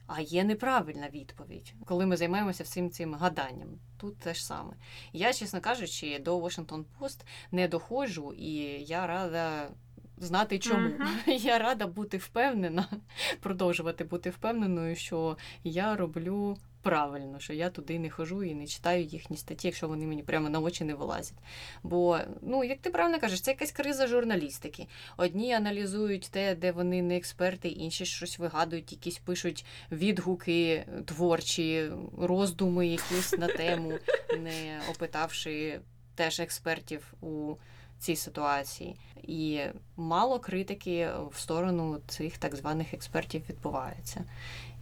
А 0.07 0.21
є 0.21 0.45
неправильна 0.45 1.09
відповідь, 1.09 1.75
коли 1.85 2.07
ми 2.07 2.17
займаємося 2.17 2.65
всім 2.65 2.91
цим 2.91 3.15
гаданням. 3.15 3.69
Тут 3.97 4.19
те 4.19 4.35
ж 4.35 4.47
саме. 4.47 4.73
Я, 5.13 5.33
чесно 5.33 5.61
кажучи, 5.61 6.19
до 6.19 6.41
Washington 6.41 6.85
Post 7.01 7.21
не 7.53 7.69
доходжу, 7.69 8.33
і 8.39 8.53
я 8.83 9.07
рада 9.07 9.69
знати 10.17 10.59
чому. 10.59 10.89
Мгм. 10.89 11.09
Я 11.27 11.59
рада 11.59 11.87
бути 11.87 12.17
впевнена, 12.17 12.89
продовжувати 13.41 14.05
бути 14.05 14.31
впевненою, 14.31 14.97
що 14.97 15.37
я 15.65 15.97
роблю 15.97 16.57
правильно, 16.83 17.39
що 17.39 17.53
я 17.53 17.71
туди 17.71 17.99
не 17.99 18.11
хожу 18.11 18.45
і 18.45 18.55
не 18.55 18.67
читаю 18.67 19.05
їхні 19.05 19.37
статті, 19.37 19.67
якщо 19.69 19.89
вони 19.89 20.07
мені 20.07 20.23
прямо 20.23 20.49
на 20.49 20.61
очі 20.61 20.85
не 20.85 20.95
вилазять. 20.95 21.39
Бо, 21.83 22.19
ну, 22.43 22.65
як 22.65 22.79
ти 22.79 22.91
правильно 22.91 23.21
кажеш, 23.21 23.41
це 23.41 23.51
якась 23.51 23.73
криза 23.73 24.07
журналістики. 24.07 24.87
Одні 25.17 25.53
аналізують 25.53 26.29
те, 26.31 26.55
де 26.55 26.73
вони 26.73 27.03
не 27.03 27.17
експерти, 27.17 27.69
інші 27.69 28.07
щось 28.07 28.39
вигадують, 28.39 28.93
якісь 28.93 29.19
пишуть 29.19 29.65
відгуки 29.93 30.85
творчі, 31.05 31.91
роздуми 32.19 32.87
якісь 32.87 33.33
на 33.33 33.47
тему, 33.47 33.93
не 34.41 34.81
опитавши 34.91 35.81
теж 36.15 36.41
експертів 36.41 37.15
у 37.21 37.55
цій 37.99 38.17
ситуації. 38.17 38.97
І 39.23 39.61
мало 39.97 40.39
критики 40.39 41.11
в 41.31 41.39
сторону 41.39 42.01
цих 42.09 42.39
так 42.39 42.57
званих 42.57 42.95
експертів 42.95 43.43
відбувається. 43.49 44.25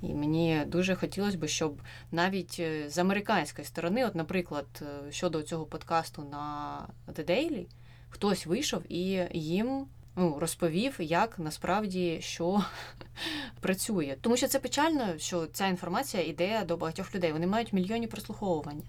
І 0.02 0.14
мені 0.14 0.62
дуже 0.66 0.94
хотілося 0.94 1.38
б, 1.38 1.48
щоб 1.48 1.82
навіть 2.12 2.56
е, 2.60 2.90
з 2.90 2.98
американської 2.98 3.66
сторони, 3.66 4.06
от, 4.06 4.14
наприклад, 4.14 4.66
е, 4.82 5.12
щодо 5.12 5.42
цього 5.42 5.64
подкасту 5.64 6.24
на 6.30 6.86
The 7.08 7.30
Daily, 7.30 7.66
хтось 8.08 8.46
вийшов 8.46 8.82
і 8.88 9.28
їм 9.32 9.86
ну, 10.16 10.38
розповів, 10.38 10.96
як 10.98 11.38
насправді 11.38 12.18
що 12.20 12.64
працює. 13.60 14.16
Тому 14.20 14.36
що 14.36 14.48
це 14.48 14.58
печально, 14.58 15.18
що 15.18 15.46
ця 15.46 15.66
інформація 15.66 16.22
йде 16.22 16.64
до 16.64 16.76
багатьох 16.76 17.14
людей. 17.14 17.32
Вони 17.32 17.46
мають 17.46 17.72
мільйонні 17.72 18.06
прослуховування. 18.06 18.84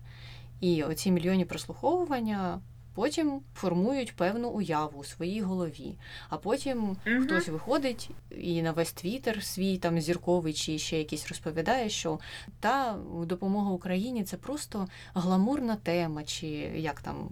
І 0.59 0.83
оці 0.83 1.11
мільйонні 1.11 1.45
прослуховування 1.45 2.61
потім 2.93 3.41
формують 3.55 4.15
певну 4.15 4.49
уяву 4.49 4.99
у 4.99 5.03
своїй 5.03 5.41
голові. 5.41 5.95
А 6.29 6.37
потім 6.37 6.97
Мгм. 7.05 7.23
хтось 7.23 7.47
виходить 7.47 8.09
і 8.39 8.61
на 8.61 8.71
весь 8.71 8.91
твіттер 8.91 9.43
свій 9.43 9.77
там 9.77 10.01
зірковий 10.01 10.53
чи 10.53 10.77
ще 10.77 10.97
якийсь 10.97 11.27
розповідає, 11.27 11.89
що 11.89 12.19
та 12.59 12.97
допомога 13.25 13.71
Україні 13.71 14.23
це 14.23 14.37
просто 14.37 14.87
гламурна 15.13 15.75
тема, 15.75 16.23
чи 16.23 16.47
як 16.75 17.01
там 17.01 17.29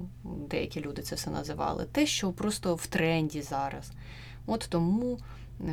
деякі 0.50 0.82
люди 0.82 1.02
це 1.02 1.16
все 1.16 1.30
називали, 1.30 1.86
те, 1.92 2.06
що 2.06 2.32
просто 2.32 2.76
в 2.76 2.88
тренді 2.88 3.42
зараз. 3.42 3.92
От 4.46 4.68
тому 4.70 5.20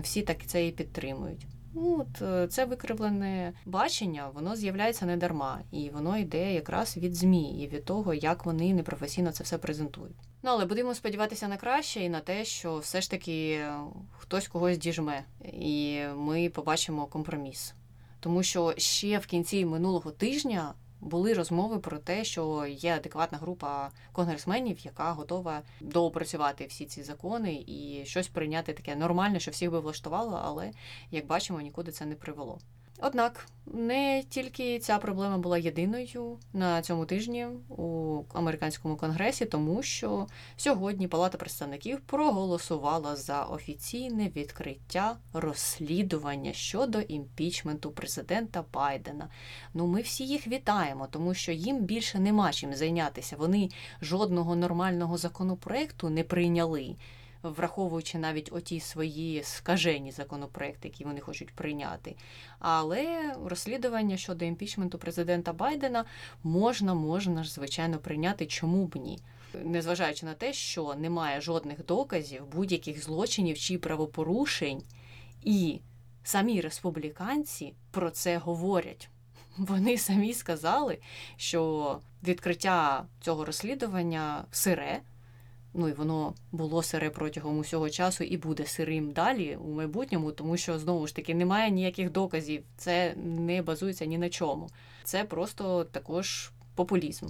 всі 0.02 0.22
так 0.22 0.46
це 0.46 0.66
і 0.66 0.72
підтримують. 0.72 1.46
Ну, 1.78 2.00
От 2.00 2.23
е, 2.23 2.47
це 2.49 2.64
викривлене 2.64 3.52
бачення, 3.66 4.28
воно 4.35 4.56
з'являється 4.56 5.06
не 5.06 5.16
дарма, 5.16 5.61
і 5.71 5.90
воно 5.90 6.18
йде 6.18 6.52
якраз 6.52 6.97
від 6.97 7.14
ЗМІ 7.14 7.62
і 7.62 7.66
від 7.68 7.85
того, 7.85 8.14
як 8.14 8.47
вони 8.47 8.75
непрофесійно 8.75 9.33
це 9.33 9.45
все 9.45 9.59
презентують. 9.59 10.16
Ну 10.42 10.50
але 10.50 10.64
будемо 10.64 10.95
сподіватися 10.95 11.49
на 11.49 11.56
краще 11.56 12.00
і 12.00 12.09
на 12.09 12.21
те, 12.21 12.45
що 12.45 12.78
все 12.78 13.00
ж 13.00 13.11
таки 13.11 13.50
е, 13.52 13.75
хтось 14.18 14.49
когось 14.49 14.78
діжме, 14.78 15.25
і 15.45 16.00
ми 16.16 16.49
побачимо 16.49 17.06
компроміс. 17.06 17.75
Тому 18.21 18.42
що 18.42 18.75
ще 18.76 19.18
в 19.18 19.26
кінці 19.26 19.64
минулого 19.64 20.11
тижня 20.11 20.75
були 21.06 21.34
розмови 21.34 21.78
про 21.78 21.98
те, 21.98 22.25
що 22.25 22.66
є 22.66 22.96
адекватна 22.96 23.38
група 23.38 23.90
конгресменів, 24.12 24.78
яка 24.78 25.12
готова 25.12 25.62
доопрацювати 25.80 26.66
всі 26.66 26.86
ці 26.86 27.02
закони 27.02 27.64
і 27.66 28.02
щось 28.06 28.28
прийняти 28.28 28.72
таке 28.72 28.96
нормальне, 28.96 29.40
що 29.40 29.50
всіх 29.50 29.70
би 29.70 29.80
влаштувало, 29.80 30.40
але 30.44 30.70
як 31.10 31.26
бачимо, 31.26 31.60
нікуди 31.60 31.92
це 31.92 32.06
не 32.06 32.14
привело. 32.14 32.58
Однак 33.00 33.46
не 33.66 34.22
тільки 34.28 34.78
ця 34.78 34.98
проблема 34.98 35.38
була 35.38 35.58
єдиною 35.58 36.38
на 36.52 36.82
цьому 36.82 37.06
тижні 37.06 37.46
у 37.68 38.22
американському 38.32 38.96
конгресі, 38.96 39.44
тому 39.44 39.82
що 39.82 40.26
сьогодні 40.56 41.08
Палата 41.08 41.38
представників 41.38 42.00
проголосувала 42.00 43.16
за 43.16 43.44
офіційне 43.44 44.28
відкриття 44.28 45.16
розслідування 45.32 46.52
щодо 46.52 47.00
імпічменту 47.00 47.90
президента 47.90 48.64
Байдена. 48.72 49.28
Ну, 49.74 49.86
ми 49.86 50.00
всі 50.00 50.26
їх 50.26 50.46
вітаємо, 50.46 51.08
тому 51.10 51.34
що 51.34 51.52
їм 51.52 51.78
більше 51.78 52.18
нема 52.18 52.52
чим 52.52 52.74
зайнятися. 52.74 53.36
Вони 53.36 53.68
жодного 54.02 54.56
нормального 54.56 55.18
законопроекту 55.18 56.10
не 56.10 56.24
прийняли 56.24 56.96
враховуючи 57.42 58.18
навіть 58.18 58.52
оті 58.52 58.80
свої 58.80 59.42
скажені 59.42 60.12
законопроекти, 60.12 60.88
які 60.88 61.04
вони 61.04 61.20
хочуть 61.20 61.54
прийняти. 61.54 62.16
Але 62.58 63.34
розслідування 63.44 64.16
щодо 64.16 64.44
імпічменту 64.44 64.98
президента 64.98 65.52
Байдена 65.52 66.04
можна, 66.42 66.94
можна 66.94 67.44
ж, 67.44 67.52
звичайно, 67.52 67.98
прийняти, 67.98 68.46
чому 68.46 68.86
б 68.86 68.96
ні. 68.96 69.18
Незважаючи 69.64 70.26
на 70.26 70.34
те, 70.34 70.52
що 70.52 70.94
немає 70.94 71.40
жодних 71.40 71.86
доказів 71.86 72.46
будь-яких 72.46 73.04
злочинів 73.04 73.58
чи 73.58 73.78
правопорушень, 73.78 74.82
і 75.42 75.80
самі 76.25 76.60
республіканці 76.60 77.75
про 77.90 78.10
це 78.10 78.38
говорять. 78.38 79.08
Вони 79.58 79.99
самі 79.99 80.34
сказали, 80.34 80.99
що 81.36 82.00
відкриття 82.22 83.06
цього 83.20 83.44
розслідування 83.44 84.44
сире, 84.50 85.00
ну 85.76 85.89
і 85.89 85.93
воно 85.93 86.34
було 86.52 86.82
сире 86.82 87.10
протягом 87.10 87.58
усього 87.58 87.91
часу 87.91 88.25
і 88.25 88.36
буде 88.36 88.67
сирим 88.67 89.12
далі 89.12 89.56
у 89.56 89.73
майбутньому, 89.73 90.32
тому 90.32 90.56
що 90.56 90.78
знову 90.78 91.06
ж 91.06 91.17
таки 91.17 91.34
немає 91.34 91.71
ніяких 91.71 92.12
доказів, 92.12 92.62
це 92.76 93.15
не 93.17 93.62
базується 93.62 94.04
ні 94.04 94.19
на 94.19 94.28
чому. 94.28 94.69
Це 95.04 95.25
просто 95.25 95.84
також 95.84 96.50
популізм. 96.75 97.26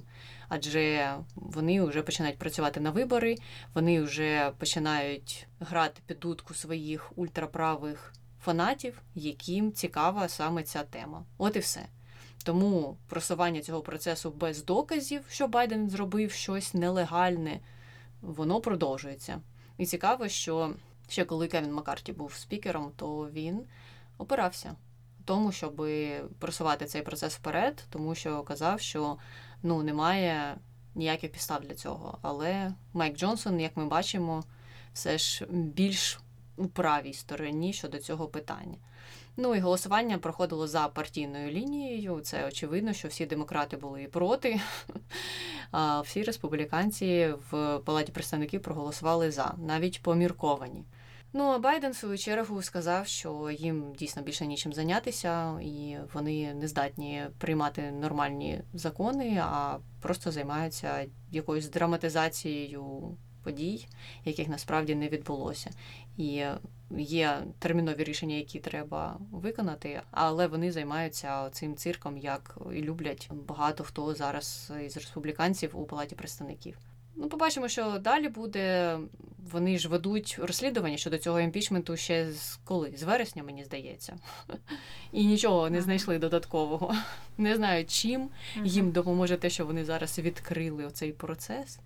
Адже 0.49 1.15
вони 1.35 1.83
вже 1.83 2.03
починають 2.03 2.39
працювати 2.39 2.81
на 2.81 2.91
вибори, 2.91 3.37
вони 3.75 4.03
вже 4.03 4.53
починають 4.59 5.47
грати 5.61 6.01
під 6.07 6.19
дудку 6.21 6.55
своїх 6.55 7.19
ультраправих 7.19 8.13
фанатів, 8.45 9.03
яким 9.15 9.73
цікава 9.73 10.29
саме 10.29 10.63
ця 10.63 10.83
тема. 10.83 11.25
От 11.39 11.57
і 11.57 11.59
все. 11.59 11.87
Тому 12.45 12.97
просування 13.09 13.61
цього 13.61 13.81
процесу 13.81 14.31
без 14.31 14.65
доказів, 14.65 15.23
що 15.29 15.49
Байден 15.49 15.91
зробив 15.91 16.33
щось 16.33 16.75
нелегальне, 16.75 17.61
воно 18.27 18.61
продовжується. 18.61 19.41
І 19.79 19.87
цікаво, 19.87 20.29
що 20.29 20.75
ще 21.09 21.25
коли 21.25 21.49
Кевін 21.49 21.73
Маккарті 21.73 22.12
був 22.12 22.33
спікером, 22.33 22.93
то 22.97 23.31
він 23.33 23.61
опирався 24.19 24.77
тому, 25.25 25.53
щоб 25.53 25.87
просувати 26.39 26.85
цей 26.85 27.03
процес 27.03 27.35
вперед, 27.35 27.85
тому 27.91 28.15
що 28.15 28.43
казав, 28.43 28.81
що 28.81 29.19
ну 29.62 29.83
немає 29.83 30.57
ніяких 30.95 31.33
підстав 31.33 31.61
для 31.61 31.75
цього. 31.75 32.19
Але 32.23 32.73
Майк 32.93 33.17
Джонсон, 33.17 33.61
як 33.61 33.77
ми 33.77 33.87
бачимо, 33.87 34.45
все 34.93 35.19
ж 35.19 35.47
більш 35.51 36.21
у 36.57 36.67
правій 36.67 37.12
стороні 37.12 37.73
щодо 37.73 37.99
цього 37.99 38.29
питання. 38.29 38.77
Ну 39.38 39.55
і 39.55 39.61
голосування 39.61 40.18
проходило 40.18 40.66
за 40.68 40.88
партійною 40.88 41.51
лінією. 41.51 42.20
Це 42.20 42.46
очевидно, 42.46 42.92
що 42.92 43.09
всі 43.09 43.27
демократи 43.27 43.77
були 43.77 44.03
і 44.03 44.09
проти, 44.09 44.61
а 45.70 46.01
всі 46.01 46.22
республіканці 46.22 47.35
в 47.51 47.79
палаті 47.79 48.12
представників 48.12 48.62
проголосували 48.62 49.31
за, 49.31 49.55
навіть 49.59 50.03
помірковані. 50.03 50.85
Ну 51.33 51.44
а 51.44 51.59
Байден, 51.59 51.92
в 51.92 51.96
свою 51.96 52.18
чергу, 52.18 52.62
сказав, 52.62 53.07
що 53.07 53.51
їм 53.51 53.92
дійсно 53.99 54.22
більше 54.22 54.46
нічим 54.46 54.72
зайнятися, 54.72 55.61
і 55.61 55.96
вони 56.12 56.55
не 56.55 56.68
здатні 56.68 57.25
приймати 57.38 57.90
нормальні 57.90 58.61
закони, 58.75 59.42
а 59.42 59.79
просто 60.01 60.33
займаються 60.33 61.07
якоюсь 61.31 61.68
драматизацією 61.68 63.16
подій, 63.42 63.87
яких 64.25 64.49
насправді 64.49 64.94
не 64.94 65.09
відбулося. 65.09 65.70
І 66.16 66.44
є 66.90 67.44
термінові 67.59 68.05
рішення, 68.05 68.37
які 68.37 68.59
треба 68.59 69.20
виконати, 69.33 70.03
але 70.11 70.46
вони 70.46 70.72
займаються 70.72 71.51
цим 71.51 71.77
цирком, 71.77 72.18
як 72.18 72.59
і 72.75 72.83
люблять 72.83 73.31
багато 73.33 73.85
хто 73.85 74.14
зараз 74.14 74.72
із 74.85 74.96
республіканців 74.96 75.79
у 75.79 75.85
палаті 75.85 76.14
представників. 76.14 76.79
Ну, 77.17 77.29
побачимо, 77.29 77.69
що 77.69 77.99
далі 77.99 78.29
буде. 78.29 78.99
Вони 79.53 79.79
ж 79.79 79.89
ведуть 79.89 80.39
розслідування 80.39 80.97
щодо 80.97 81.19
цього 81.19 81.41
імпічменту 81.41 81.97
ще 81.97 82.33
з 82.33 82.59
коли? 82.65 82.93
З 82.97 83.03
вересня, 83.03 83.43
мені 83.43 83.65
здається. 83.65 84.17
І 85.13 85.27
нічого 85.27 85.71
не 85.71 85.83
знайшли 85.83 86.19
додаткового. 86.19 86.95
Не 87.39 87.57
знаю, 87.57 87.85
чим 87.85 88.29
їм 88.65 88.91
допоможе 88.91 89.37
те, 89.37 89.51
що 89.51 89.67
вони 89.67 89.85
зараз 89.85 90.19
відкрили 90.19 90.91
цей 90.93 91.13
процес. 91.13 91.79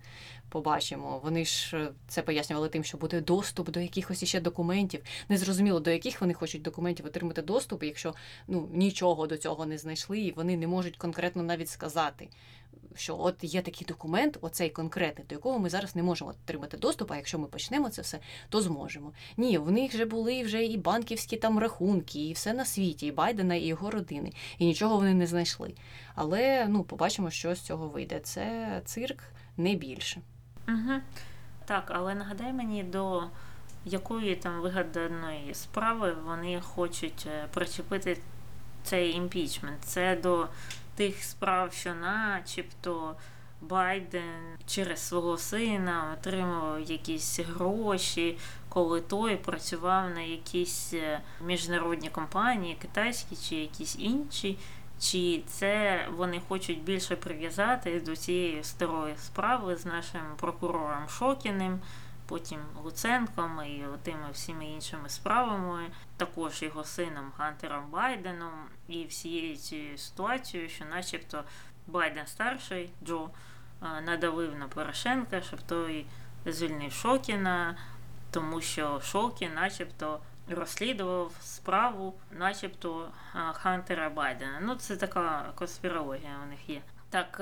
Побачимо. 0.49 1.21
Вони 1.23 1.45
ж 1.45 1.77
е, 1.77 1.91
це 2.07 2.21
пояснювали 2.21 2.69
тим, 2.69 2.83
що 2.83 2.97
буде 2.97 3.21
доступ 3.21 3.69
до 3.69 3.79
якихось 3.79 4.23
іще 4.23 4.39
документів. 4.39 5.01
Незрозуміло, 5.29 5.79
до 5.79 5.91
яких 5.91 6.21
вони 6.21 6.33
хочуть 6.33 6.61
документів 6.61 7.05
отримати 7.05 7.41
доступ, 7.41 7.83
якщо 7.83 8.13
ну 8.47 8.69
нічого 8.73 9.27
до 9.27 9.37
цього 9.37 9.65
не 9.65 9.77
знайшли, 9.77 10.19
і 10.19 10.31
вони 10.31 10.57
не 10.57 10.67
можуть 10.67 10.97
конкретно 10.97 11.43
навіть 11.43 11.69
сказати, 11.69 12.27
що 12.95 13.17
от 13.19 13.35
є 13.41 13.61
такий 13.61 13.87
документ, 13.87 14.37
оцей 14.41 14.69
конкретний, 14.69 15.27
до 15.27 15.35
якого 15.35 15.59
ми 15.59 15.69
зараз 15.69 15.95
не 15.95 16.03
можемо 16.03 16.31
отримати 16.31 16.77
доступ, 16.77 17.11
а 17.11 17.15
якщо 17.15 17.39
ми 17.39 17.47
почнемо 17.47 17.89
це 17.89 18.01
все, 18.01 18.19
то 18.49 18.61
зможемо. 18.61 19.13
Ні, 19.37 19.57
в 19.57 19.71
них 19.71 19.97
же 19.97 20.05
були 20.05 20.43
вже 20.43 20.65
і 20.65 20.77
банківські 20.77 21.37
там 21.37 21.59
рахунки, 21.59 22.27
і 22.27 22.33
все 22.33 22.53
на 22.53 22.65
світі, 22.65 23.07
і 23.07 23.11
Байдена, 23.11 23.55
і 23.55 23.65
його 23.65 23.91
родини, 23.91 24.31
і 24.57 24.65
нічого 24.65 24.95
вони 24.95 25.13
не 25.13 25.27
знайшли. 25.27 25.73
Але 26.15 26.67
ну, 26.69 26.83
побачимо, 26.83 27.31
що 27.31 27.55
з 27.55 27.61
цього 27.61 27.87
вийде. 27.87 28.19
Це 28.19 28.81
цирк 28.85 29.23
не 29.57 29.75
більше. 29.75 30.21
Угу. 30.67 30.99
Так, 31.65 31.91
але 31.95 32.15
нагадай 32.15 32.53
мені 32.53 32.83
до 32.83 33.23
якої 33.85 34.35
там 34.35 34.61
вигаданої 34.61 35.53
справи 35.53 36.15
вони 36.25 36.61
хочуть 36.61 37.27
е, 37.27 37.47
причепити 37.53 38.17
цей 38.83 39.11
імпічмент. 39.11 39.81
Це 39.83 40.15
до 40.15 40.47
тих 40.95 41.23
справ, 41.23 41.73
що 41.73 41.95
начебто 41.95 43.15
Байден 43.61 44.57
через 44.65 44.99
свого 44.99 45.37
сина 45.37 46.15
отримував 46.19 46.81
якісь 46.81 47.39
гроші, 47.39 48.37
коли 48.69 49.01
той 49.01 49.35
працював 49.35 50.09
на 50.09 50.21
якісь 50.21 50.93
е, 50.93 51.21
міжнародні 51.45 52.09
компанії, 52.09 52.77
китайські 52.81 53.35
чи 53.35 53.55
якісь 53.55 53.95
інші. 53.99 54.57
Чи 54.99 55.43
це 55.47 56.05
вони 56.17 56.41
хочуть 56.47 56.83
більше 56.83 57.15
прив'язати 57.15 57.99
до 57.99 58.15
цієї 58.15 58.63
старої 58.63 59.13
справи 59.17 59.75
з 59.75 59.85
нашим 59.85 60.21
прокурором 60.37 61.09
Шокіним, 61.09 61.79
потім 62.31 62.59
Луценком 62.83 63.61
і 63.65 63.85
тими 64.03 64.31
всіми 64.31 64.65
іншими 64.65 65.09
справами, 65.09 65.91
також 66.17 66.61
його 66.61 66.83
сином 66.83 67.31
Гантером 67.37 67.89
Байденом, 67.89 68.51
і 68.87 69.05
всією 69.05 69.57
цією 69.57 69.97
ситуацією, 69.97 70.69
що, 70.69 70.85
начебто, 70.85 71.43
Байден 71.87 72.27
старший 72.27 72.89
Джо 73.03 73.29
надавив 73.81 74.55
на 74.55 74.67
Порошенка, 74.67 75.41
щоб 75.41 75.61
той 75.61 76.05
звільнив 76.45 76.91
Шокіна, 76.91 77.75
тому 78.31 78.61
що 78.61 79.01
Шокін, 79.01 79.53
начебто 79.53 80.19
розслідував 80.49 81.31
справу, 81.41 82.13
начебто 82.31 83.09
Хантера 83.53 84.09
Байдена. 84.09 84.59
Ну, 84.61 84.75
це 84.75 84.97
така 84.97 85.51
конспірологія 85.55 86.39
у 86.43 86.49
них 86.49 86.69
є. 86.69 86.81
Так 87.09 87.41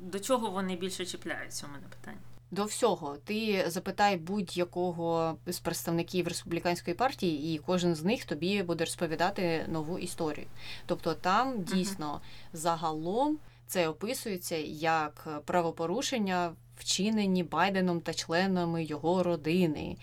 до 0.00 0.20
чого 0.20 0.50
вони 0.50 0.76
більше 0.76 1.06
чіпляються? 1.06 1.66
У 1.66 1.70
мене 1.70 1.86
питання. 1.88 2.33
До 2.50 2.64
всього, 2.64 3.16
ти 3.24 3.64
запитай 3.66 4.16
будь-якого 4.16 5.36
з 5.46 5.58
представників 5.58 6.28
республіканської 6.28 6.94
партії, 6.94 7.54
і 7.54 7.58
кожен 7.58 7.94
з 7.94 8.04
них 8.04 8.24
тобі 8.24 8.62
буде 8.62 8.84
розповідати 8.84 9.64
нову 9.68 9.98
історію. 9.98 10.46
Тобто 10.86 11.14
там 11.14 11.62
дійсно 11.62 12.06
uh-huh. 12.14 12.58
загалом 12.58 13.38
це 13.66 13.88
описується 13.88 14.56
як 14.66 15.42
правопорушення 15.44 16.52
вчинені 16.76 17.42
Байденом 17.42 18.00
та 18.00 18.14
членами 18.14 18.84
його 18.84 19.22
родини. 19.22 19.96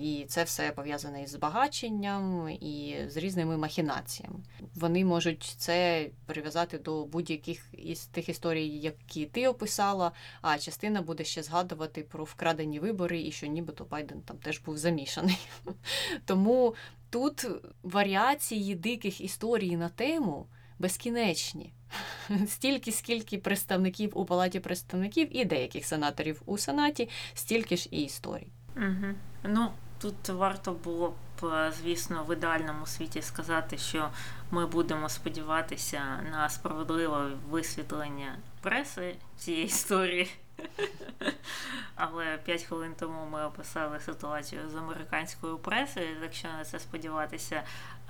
І 0.00 0.24
це 0.28 0.44
все 0.44 0.72
пов'язане 0.72 1.22
із 1.22 1.30
збагаченням 1.30 2.48
і 2.48 2.96
з 3.08 3.16
різними 3.16 3.56
махінаціями. 3.56 4.36
Вони 4.74 5.04
можуть 5.04 5.54
це 5.58 6.08
прив'язати 6.26 6.78
до 6.78 7.04
будь-яких 7.04 7.68
із 7.72 8.06
тих 8.06 8.28
історій, 8.28 8.68
які 8.68 9.26
ти 9.26 9.48
описала. 9.48 10.12
А 10.42 10.58
частина 10.58 11.02
буде 11.02 11.24
ще 11.24 11.42
згадувати 11.42 12.02
про 12.02 12.24
вкрадені 12.24 12.80
вибори 12.80 13.22
і 13.22 13.32
що 13.32 13.46
нібито 13.46 13.84
Байден 13.84 14.20
там 14.20 14.36
теж 14.36 14.60
був 14.60 14.78
замішаний. 14.78 15.38
Тому 16.24 16.74
тут 17.10 17.46
варіації 17.82 18.74
диких 18.74 19.20
історій 19.20 19.76
на 19.76 19.88
тему 19.88 20.46
безкінечні. 20.82 21.72
Стільки, 22.46 22.92
скільки 22.92 23.38
представників 23.38 24.18
у 24.18 24.24
палаті 24.24 24.60
представників 24.60 25.36
і 25.36 25.44
деяких 25.44 25.86
сенаторів 25.86 26.42
у 26.46 26.58
сенаті, 26.58 27.08
стільки 27.34 27.76
ж 27.76 27.88
і 27.90 28.02
історій. 28.02 28.48
Угу. 28.76 29.14
Ну 29.44 29.70
тут 30.00 30.28
варто 30.28 30.72
було 30.72 31.14
б, 31.42 31.46
е, 31.46 31.72
звісно, 31.82 32.24
в 32.28 32.32
ідеальному 32.32 32.86
світі 32.86 33.22
сказати, 33.22 33.78
що 33.78 34.10
ми 34.50 34.66
будемо 34.66 35.08
сподіватися 35.08 36.00
на 36.30 36.48
справедливе 36.48 37.30
висвітлення 37.50 38.38
преси 38.60 39.14
цієї 39.36 39.64
історії. 39.64 40.30
Але 41.94 42.38
5 42.44 42.62
хвилин 42.62 42.94
тому 42.98 43.26
ми 43.32 43.44
описали 43.46 44.00
ситуацію 44.00 44.62
з 44.72 44.74
американською 44.74 45.58
пресою, 45.58 46.20
так 46.20 46.32
що 46.34 46.48
на 46.48 46.64
це 46.64 46.78
сподіватися 46.78 47.62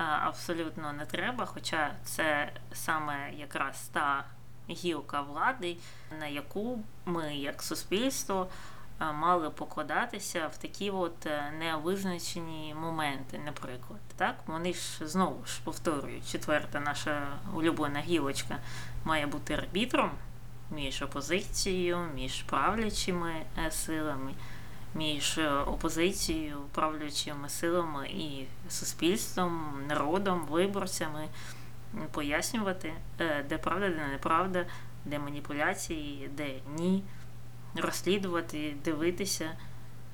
абсолютно 0.03 0.93
не 0.93 1.07
треба. 1.07 1.47
Хоча 1.47 1.95
це 2.05 2.53
саме 2.73 3.33
якраз 3.33 3.89
та 3.93 4.25
гілка 4.71 5.21
влади, 5.21 5.77
на 6.19 6.27
яку 6.27 6.79
ми, 7.07 7.37
як 7.37 7.63
суспільство, 7.63 8.49
мали 9.11 9.51
покладатися 9.51 10.47
в 10.47 10.57
такі 10.57 10.91
от 10.91 11.27
е, 11.27 11.53
невизначені 11.59 12.75
моменти, 12.81 13.41
наприклад. 13.45 14.01
Так, 14.17 14.37
вони 14.47 14.73
ж 14.73 15.09
знову 15.09 15.47
ж 15.47 15.61
повторюють, 15.65 16.31
четверта 16.31 16.81
наша 16.81 17.27
улюблена 17.55 18.01
гілочка 18.01 18.59
має 19.05 19.27
бути 19.27 19.55
арбітром 19.55 20.11
між 20.71 21.03
опозицією, 21.03 21.99
між 22.15 22.43
правлячими 22.43 23.33
е, 23.67 23.71
силами, 23.71 24.33
між 24.95 25.39
е, 25.39 25.51
опозицією, 25.51 26.59
правлячими 26.73 27.49
силами 27.49 28.09
і 28.09 28.47
суспільством, 28.69 29.75
народом, 29.89 30.47
виборцями, 30.51 31.29
пояснювати, 32.11 32.93
е, 33.21 33.43
де 33.49 33.59
правда, 33.59 33.89
де 33.89 34.07
неправда, 34.07 34.67
де 35.05 35.19
маніпуляції, 35.19 36.31
де 36.37 36.55
ні, 36.77 37.05
розслідувати, 37.75 38.77
дивитися, 38.85 39.57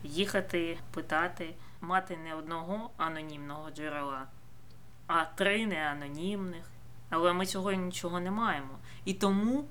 їхати, 0.04 0.78
питати, 0.94 1.54
мати 1.80 2.16
не 2.16 2.34
одного 2.34 2.90
анонімного 2.96 3.70
джерела, 3.70 4.26
а 5.06 5.24
три 5.24 5.66
неанонімних. 5.66 6.64
Але 7.10 7.32
ми 7.32 7.46
цього 7.46 7.72
нічого 7.72 8.20
не 8.20 8.30
маємо. 8.30 8.78
І 9.04 9.14
тому 9.14 9.64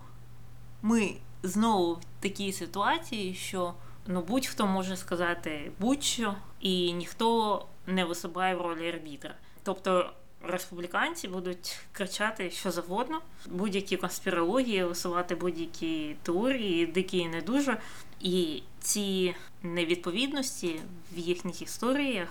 ми 0.82 1.16
знову 1.44 1.94
в 1.94 2.02
такій 2.20 2.52
ситуації, 2.52 3.34
що 3.34 3.74
ну 4.08 4.22
будь-хто 4.22 4.68
може 4.68 4.98
сказати 4.98 5.72
будь-що, 5.80 6.36
і 6.60 6.94
ніхто 6.94 7.66
не 7.88 8.06
висибає 8.06 8.56
в 8.56 8.62
ролі 8.62 8.90
арбітра. 8.90 9.36
Тобто 9.64 10.14
республіканці 10.44 11.28
будуть 11.28 11.80
кричати 11.92 12.52
що 12.52 12.72
завгодно, 12.72 13.22
будь-які 13.46 13.98
конспірології, 13.98 14.84
висувати 14.84 15.36
будь-які 15.36 16.16
теорії, 16.24 16.86
дикі 16.86 17.18
і 17.18 17.28
не 17.28 17.42
дуже. 17.42 17.78
І 18.22 18.64
ці 18.80 19.36
невідповідності 19.64 20.80
в 21.14 21.18
їхніх 21.20 21.62
історіях 21.62 22.30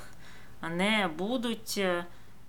не 0.71 1.11
будуть 1.19 1.75
е, 1.79 2.05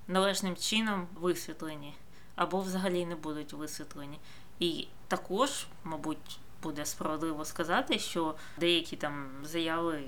належним 0.08 0.56
чином 0.56 1.08
висвітлені 1.16 1.94
або 2.36 2.62
взагалі 2.62 3.06
не 3.06 3.16
будуть 3.16 3.54
висвітлені. 3.54 4.20
І 4.60 4.88
також, 5.08 5.68
мабуть, 5.84 6.40
буде 6.64 6.86
справедливо 6.86 7.46
сказати, 7.46 8.00
що 8.00 8.36
деякі 8.58 8.96
там 8.96 9.30
заяви 9.44 10.02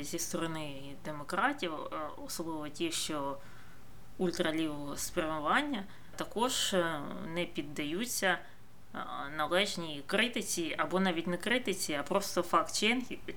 зі 0.00 0.18
сторони 0.18 0.94
демократів, 1.04 1.72
е, 1.74 1.96
особливо 2.26 2.68
ті, 2.68 2.92
що 2.92 3.36
ультралівого 4.18 4.96
спрямування, 4.96 5.84
також 6.16 6.74
е, 6.74 7.00
не 7.26 7.44
піддаються 7.44 8.38
е, 8.94 8.98
належній 9.36 10.02
критиці, 10.06 10.74
або 10.78 11.00
навіть 11.00 11.26
не 11.26 11.36
критиці, 11.36 11.94
а 11.94 12.02
просто 12.02 12.42
факт 12.42 12.84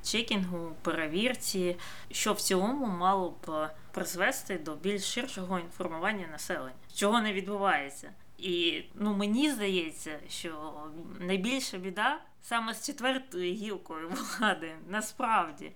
чекінгу, 0.04 0.72
перевірці, 0.82 1.78
що 2.12 2.34
в 2.34 2.42
цілому 2.42 2.88
мало 2.88 3.30
б 3.30 3.70
призвести 3.92 4.58
до 4.58 4.76
більш 4.76 5.04
ширшого 5.04 5.60
інформування 5.60 6.28
населення, 6.28 6.76
чого 6.96 7.22
не 7.22 7.34
відбувається. 7.34 8.12
І 8.38 8.84
ну 8.96 9.14
мені 9.14 9.52
здається, 9.52 10.20
що 10.30 10.74
найбільша 11.20 11.78
біда 11.78 12.20
саме 12.42 12.74
з 12.74 12.86
четвертою 12.86 13.54
гілкою 13.54 14.10
влади 14.10 14.72
насправді. 14.90 15.72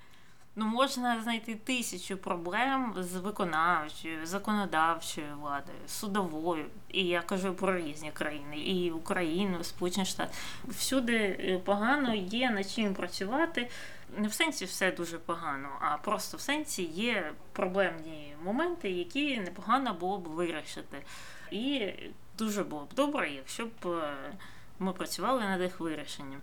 Ну, 0.55 0.65
можна 0.65 1.21
знайти 1.21 1.55
тисячу 1.55 2.17
проблем 2.17 2.93
з 2.97 3.15
виконавчою, 3.15 4.25
законодавчою 4.25 5.37
владою, 5.41 5.77
судовою. 5.87 6.65
І 6.89 7.05
я 7.05 7.21
кажу 7.21 7.53
про 7.53 7.77
різні 7.77 8.11
країни, 8.11 8.59
і 8.59 8.91
Україну, 8.91 9.63
Сполучені 9.63 10.05
Штати. 10.05 10.33
Всюди 10.67 11.15
е, 11.17 11.61
погано 11.65 12.13
є 12.13 12.49
над 12.49 12.69
чим 12.69 12.93
працювати. 12.93 13.69
Не 14.17 14.27
в 14.27 14.33
сенсі 14.33 14.65
все 14.65 14.91
дуже 14.91 15.17
погано, 15.17 15.69
а 15.79 15.97
просто 15.97 16.37
в 16.37 16.41
сенсі 16.41 16.83
є 16.83 17.33
проблемні 17.51 18.35
моменти, 18.43 18.91
які 18.91 19.39
непогано 19.39 19.93
було 19.93 20.17
б 20.17 20.27
вирішити. 20.27 20.97
І 21.51 21.93
дуже 22.41 22.63
було 22.63 22.85
б 22.85 22.93
добре, 22.93 23.31
якщо 23.31 23.65
б 23.65 23.85
е, 23.85 24.33
ми 24.79 24.93
працювали 24.93 25.41
над 25.41 25.61
їх 25.61 25.79
вирішенням. 25.79 26.41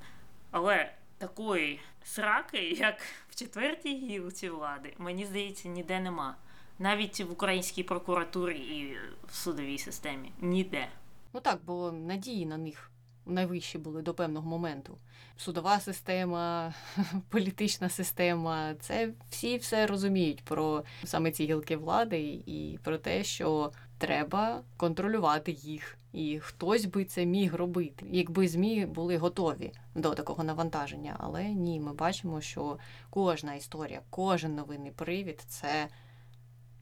Але 0.51 0.93
такої 1.19 1.81
сраки, 2.05 2.59
як 2.71 3.01
в 3.31 3.35
четвертій 3.35 3.97
гілці 3.97 4.49
влади, 4.49 4.95
мені 4.99 5.27
здається, 5.27 5.69
ніде 5.69 6.01
нема. 6.01 6.37
Навіть 6.79 7.21
в 7.21 7.33
українській 7.33 7.83
прокуратурі 7.83 8.59
і 8.59 8.97
в 9.29 9.35
судовій 9.35 9.79
системі 9.79 10.33
ніде. 10.41 10.89
Ну 11.33 11.41
так, 11.41 11.59
бо 11.67 11.93
надії 11.93 12.47
на 12.47 12.57
них 12.57 12.91
найвищі 13.27 13.79
були 13.79 14.03
до 14.03 14.15
певного 14.15 14.49
моменту. 14.49 14.99
Судова 15.37 15.81
система, 15.81 16.75
політична 17.29 17.89
система 17.89 18.75
це 18.75 19.13
всі 19.31 19.57
все 19.57 19.87
розуміють 19.87 20.45
про 20.45 20.85
саме 21.05 21.31
ці 21.31 21.45
гілки 21.45 21.77
влади 21.77 22.21
і 22.47 22.79
про 22.85 22.99
те, 22.99 23.25
що 23.25 23.73
треба 23.99 24.63
контролювати 24.77 25.53
їх. 25.53 25.99
І 26.13 26.39
хтось 26.39 26.85
би 26.85 27.05
це 27.05 27.27
міг 27.27 27.55
робити, 27.55 28.07
якби 28.11 28.49
ЗМІ 28.49 28.87
були 28.87 29.17
готові 29.17 29.73
до 29.95 30.15
такого 30.15 30.45
навантаження. 30.45 31.17
Але 31.19 31.45
ні, 31.45 31.81
ми 31.81 31.93
бачимо, 31.93 32.41
що 32.41 32.79
кожна 33.11 33.55
історія, 33.55 34.01
кожен 34.11 34.55
новинний 34.55 34.93
привід 34.93 35.45
це 35.49 35.89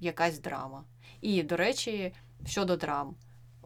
якась 0.01 0.39
драма. 0.39 0.85
І, 1.21 1.43
до 1.43 1.57
речі, 1.57 2.13
щодо 2.47 2.77
драм, 2.77 3.15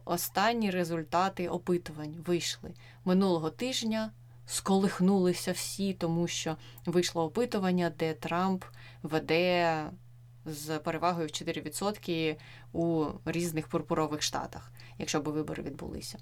останні 0.05 0.71
результати 0.71 1.47
опитувань 1.47 2.15
вийшли 2.25 2.73
минулого 3.05 3.49
тижня. 3.49 4.11
Сколихнулися 4.45 5.51
всі, 5.51 5.93
тому 5.93 6.27
що 6.27 6.57
вийшло 6.85 7.23
опитування, 7.23 7.91
де 7.99 8.13
Трамп 8.13 8.63
веде 9.03 9.85
з 10.45 10.79
перевагою 10.79 11.27
в 11.27 11.31
4% 11.31 12.35
у 12.73 13.05
різних 13.25 13.67
пурпурових 13.67 14.21
штатах, 14.21 14.71
якщо 14.97 15.19
б 15.19 15.27
вибори 15.27 15.63
відбулися. 15.63 16.17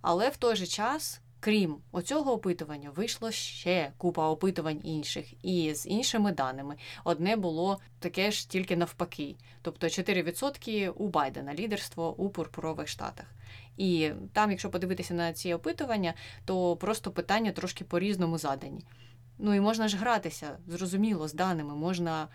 Але 0.00 0.28
в 0.28 0.36
той 0.36 0.56
же 0.56 0.66
час, 0.66 1.20
крім 1.40 1.76
оцього 1.92 2.32
опитування, 2.32 2.90
вийшло 2.90 3.30
ще 3.30 3.92
купа 3.96 4.28
опитувань 4.28 4.80
інших 4.84 5.44
і 5.44 5.74
з 5.74 5.86
іншими 5.86 6.32
даними. 6.32 6.76
Одне 7.04 7.36
було 7.36 7.80
таке 7.98 8.30
ж 8.30 8.50
тільки 8.50 8.76
навпаки, 8.76 9.36
тобто 9.62 9.86
4% 9.86 10.90
у 10.90 11.08
Байдена 11.08 11.54
лідерство 11.54 12.16
у 12.16 12.28
пурпурових 12.28 12.88
штатах. 12.88 13.26
І 13.76 14.10
там, 14.32 14.50
якщо 14.50 14.70
подивитися 14.70 15.14
на 15.14 15.32
ці 15.32 15.54
опитування, 15.54 16.14
то 16.44 16.76
просто 16.76 17.10
питання 17.10 17.52
трошки 17.52 17.84
по-різному 17.84 18.38
задані. 18.38 18.84
Ну 19.38 19.54
і 19.54 19.60
можна 19.60 19.88
ж 19.88 19.96
гратися, 19.96 20.58
зрозуміло, 20.66 21.28
з 21.28 21.34
даними, 21.34 21.74
можна 21.74 22.28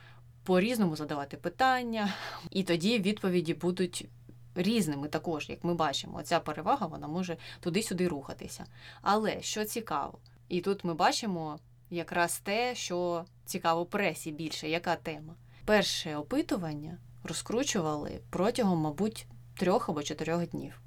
по-різному 0.44 0.96
задавати 0.96 1.38
питання, 1.38 2.14
і 2.50 2.64
тоді 2.64 3.00
відповіді 3.00 3.54
будуть 3.54 4.10
різними 4.56 5.08
також, 5.08 5.50
як 5.50 5.64
ми 5.64 5.74
бачимо. 5.74 6.18
Оця 6.18 6.40
перевага 6.40 6.88
вона 6.88 7.08
може 7.08 7.38
туди-сюди 7.60 8.08
рухатися. 8.08 8.66
Але 9.02 9.42
що 9.42 9.66
цікаво, 9.66 10.20
і 10.50 10.62
тут 10.62 10.84
ми 10.84 10.94
бачимо 10.94 11.60
якраз 11.90 12.40
те, 12.40 12.76
що 12.76 13.26
цікаво 13.46 13.86
пресі 13.86 14.32
більше, 14.32 14.70
яка 14.70 14.96
тема. 14.96 15.36
Перше 15.66 16.16
опитування 16.16 16.98
розкручували 17.24 18.20
протягом, 18.30 18.80
мабуть, 18.80 19.28
трьох 19.58 19.90
або 19.90 20.04
чотирьох 20.04 20.48
днів. 20.48 20.82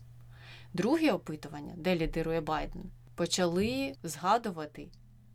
Друге 0.72 1.12
опитування, 1.12 1.74
де 1.76 1.96
лідирує 1.96 2.40
Байден, 2.40 2.82
почали 3.14 3.94
згадувати 4.02 4.88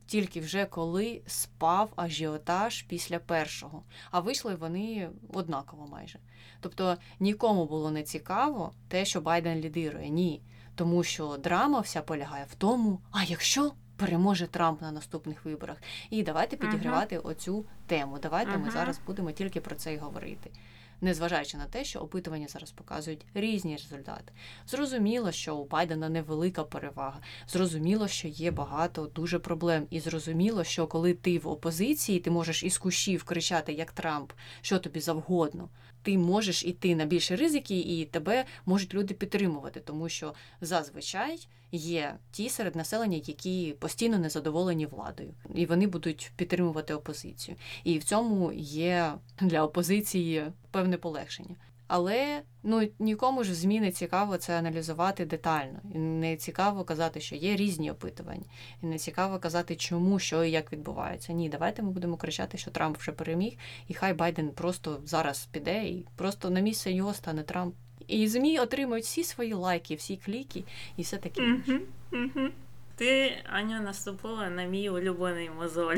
тільки 0.10 0.42
вже 0.42 0.66
коли 0.66 1.22
спав 1.28 1.90
ажіотаж 1.96 2.82
після 2.82 3.20
першого, 3.20 3.84
а 4.12 4.20
вийшли 4.20 4.56
вони 4.56 5.10
однаково 5.34 5.88
майже. 5.88 6.20
Тобто 6.60 6.98
нікому 7.20 7.66
було 7.66 7.92
не 7.92 8.04
цікаво 8.04 8.74
те, 8.88 9.06
що 9.06 9.22
Байден 9.22 9.60
лідирує. 9.60 10.10
Ні. 10.10 10.42
Тому 10.76 11.04
що 11.04 11.38
драма 11.38 11.80
вся 11.80 12.02
полягає 12.02 12.46
в 12.50 12.56
тому, 12.56 13.00
а 13.12 13.24
якщо 13.24 13.72
переможе 13.98 14.48
Трамп 14.48 14.82
на 14.82 14.92
наступних 14.92 15.46
виборах. 15.46 15.78
І 16.10 16.24
давайте 16.24 16.58
підігравати 16.58 17.18
uh-huh. 17.18 17.28
оцю 17.28 17.66
тему. 17.88 18.20
Давайте 18.22 18.52
uh-huh. 18.52 18.66
ми 18.66 18.72
зараз 18.72 19.00
будемо 19.06 19.32
тільки 19.32 19.62
про 19.62 19.76
це 19.76 19.94
й 19.94 19.98
говорити 19.98 20.52
незважаючи 21.02 21.58
на 21.58 21.66
те, 21.66 21.84
що 21.84 22.00
опитування 22.00 22.48
зараз 22.48 22.72
показують 22.72 23.26
різні 23.34 23.78
результати. 23.78 24.34
Зрозуміло, 24.68 25.32
що 25.32 25.56
у 25.56 25.66
Байдена 25.66 26.10
невелика 26.10 26.64
перевага. 26.64 27.20
Зрозуміло, 27.48 28.08
що 28.08 28.28
є 28.28 28.52
багато 28.52 29.06
дуже 29.16 29.40
проблем. 29.40 29.88
І 29.90 30.00
зрозуміло, 30.00 30.64
що 30.64 30.88
коли 30.88 31.14
ти 31.14 31.40
в 31.40 31.48
опозиції, 31.48 32.20
ти 32.20 32.32
можеш 32.32 32.64
із 32.64 32.78
кущів 32.78 33.24
кричати 33.24 33.74
як 33.74 33.92
Трамп, 33.92 34.32
що 34.62 34.80
тобі 34.80 35.00
завгодно. 35.00 35.70
Ти 36.02 36.18
можеш 36.18 36.66
іти 36.66 36.96
на 36.96 37.06
більше 37.06 37.36
ризики, 37.36 37.80
і 37.80 38.06
тебе 38.06 38.46
можуть 38.66 38.94
люди 38.94 39.14
підтримувати, 39.14 39.80
тому 39.80 40.10
що 40.10 40.34
зазвичай 40.62 41.48
є 41.72 42.16
ті 42.32 42.50
серед 42.50 42.76
населення, 42.76 43.22
які 43.26 43.76
постійно 43.80 44.20
незадоволені 44.20 44.86
владою, 44.86 45.34
і 45.56 45.66
вони 45.66 45.88
будуть 45.88 46.32
підтримувати 46.36 46.94
опозицію. 46.94 47.58
І 47.84 47.98
в 47.98 48.04
цьому 48.04 48.52
є 48.54 49.14
для 49.42 49.64
опозиції 49.64 50.44
певне 50.72 50.98
полегшення. 50.98 51.56
Але 51.90 52.42
ну 52.64 52.90
нікому 53.00 53.44
ж 53.44 53.54
ЗМІ 53.54 53.80
не 53.80 53.92
цікаво 53.92 54.38
це 54.38 54.60
аналізувати 54.60 55.26
детально. 55.26 55.80
І 55.96 55.98
Не 55.98 56.38
цікаво 56.38 56.84
казати, 56.84 57.22
що 57.22 57.36
є 57.36 57.56
різні 57.56 57.92
опитування, 57.92 58.44
і 58.84 58.86
не 58.86 58.98
цікаво 58.98 59.40
казати, 59.40 59.76
чому, 59.76 60.20
що 60.20 60.44
і 60.44 60.52
як 60.52 60.74
відбувається. 60.74 61.34
Ні, 61.34 61.50
давайте 61.50 61.84
ми 61.84 61.92
будемо 61.92 62.18
кричати, 62.18 62.58
що 62.58 62.72
Трамп 62.72 62.98
вже 62.98 63.12
переміг, 63.12 63.58
і 63.88 63.94
хай 63.94 64.14
Байден 64.14 64.50
просто 64.50 65.02
зараз 65.06 65.46
піде, 65.52 65.84
і 65.84 66.06
просто 66.16 66.50
на 66.50 66.60
місце 66.60 66.92
його 66.92 67.14
стане 67.14 67.44
Трамп. 67.44 67.76
І 68.08 68.28
ЗМІ 68.28 68.60
отримують 68.60 69.06
всі 69.06 69.24
свої 69.24 69.54
лайки, 69.54 69.96
всі 69.96 70.18
кліки 70.18 70.64
і 70.98 71.02
все 71.02 71.18
таке. 71.18 71.42
Mm-hmm. 71.42 71.80
Mm-hmm. 72.12 72.50
Ти, 72.96 73.32
Аня, 73.50 73.80
наступила 73.80 74.50
на 74.50 74.64
мій 74.64 74.90
улюблений 74.90 75.50
мозоль. 75.50 75.98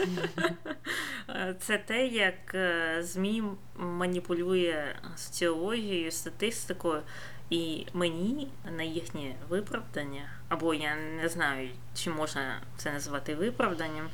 Це 1.60 1.78
те, 1.78 2.06
як 2.06 2.54
е, 2.54 2.98
ЗМІ 3.02 3.42
маніпулює 3.76 4.94
соціологією, 5.16 6.10
статистикою, 6.10 7.02
і 7.50 7.86
мені 7.92 8.48
на 8.76 8.82
їхнє 8.82 9.34
виправдання, 9.48 10.30
або 10.48 10.74
я 10.74 10.96
не 10.96 11.28
знаю, 11.28 11.70
чи 11.94 12.10
можна 12.10 12.60
це 12.76 12.92
назвати 12.92 13.34
виправданням, 13.34 14.08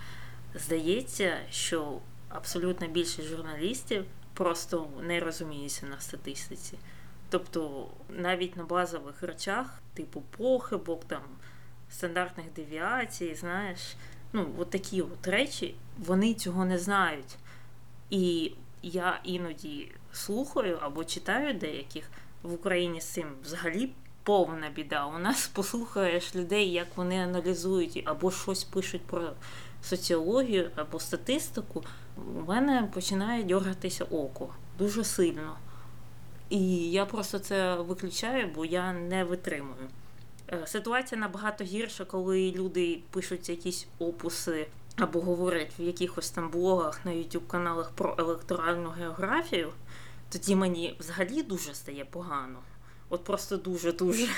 здається, 0.54 1.36
що 1.50 1.98
абсолютно 2.28 2.88
більшість 2.88 3.28
журналістів 3.28 4.04
просто 4.34 4.88
не 5.02 5.20
розуміються 5.20 5.86
на 5.86 6.00
статистиці. 6.00 6.78
Тобто 7.30 7.88
навіть 8.08 8.56
на 8.56 8.64
базових 8.64 9.22
речах, 9.22 9.80
типу 9.94 10.22
похибок, 10.36 11.04
там 11.04 11.22
стандартних 11.90 12.46
девіацій, 12.56 13.34
знаєш, 13.34 13.96
ну, 14.36 14.46
от 14.58 14.70
такі 14.70 15.02
от 15.02 15.26
речі, 15.26 15.74
вони 15.98 16.34
цього 16.34 16.64
не 16.64 16.78
знають. 16.78 17.36
І 18.10 18.52
я 18.82 19.20
іноді 19.24 19.92
слухаю 20.12 20.78
або 20.82 21.04
читаю 21.04 21.54
деяких 21.54 22.10
в 22.42 22.52
Україні 22.52 23.00
з 23.00 23.04
цим 23.04 23.26
взагалі 23.44 23.90
повна 24.22 24.70
біда. 24.70 25.06
У 25.06 25.18
нас 25.18 25.48
послухаєш 25.54 26.34
людей, 26.34 26.72
як 26.72 26.86
вони 26.96 27.18
аналізують 27.18 28.02
або 28.04 28.30
щось 28.30 28.64
пишуть 28.64 29.02
про 29.02 29.32
соціологію 29.82 30.70
або 30.76 31.00
статистику. 31.00 31.84
У 32.16 32.48
мене 32.48 32.88
починає 32.94 33.44
дергатися 33.44 34.04
око 34.04 34.48
дуже 34.78 35.04
сильно. 35.04 35.56
І 36.50 36.90
я 36.90 37.06
просто 37.06 37.38
це 37.38 37.76
виключаю, 37.76 38.50
бо 38.54 38.64
я 38.64 38.92
не 38.92 39.24
витримую. 39.24 39.88
Е, 40.52 40.66
ситуація 40.66 41.20
набагато 41.20 41.64
гірша, 41.64 42.04
коли 42.04 42.52
люди 42.56 43.00
пишуть 43.10 43.48
якісь 43.48 43.86
опуси 43.98 44.66
або 44.96 45.20
говорять 45.20 45.72
в 45.78 45.82
якихось 45.82 46.30
там 46.30 46.50
блогах 46.50 47.04
на 47.04 47.10
youtube 47.10 47.46
каналах 47.46 47.90
про 47.90 48.14
електоральну 48.18 48.90
географію. 48.90 49.72
Тоді 50.28 50.56
мені 50.56 50.96
взагалі 50.98 51.42
дуже 51.42 51.74
стає 51.74 52.04
погано. 52.04 52.58
От 53.08 53.24
просто 53.24 53.56
дуже-дуже. 53.56 54.28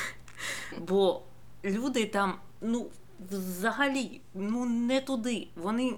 Бо 0.78 1.22
люди 1.64 2.06
там, 2.06 2.38
ну, 2.60 2.86
взагалі, 3.30 4.20
ну 4.34 4.64
не 4.64 5.00
туди. 5.00 5.48
Вони 5.56 5.94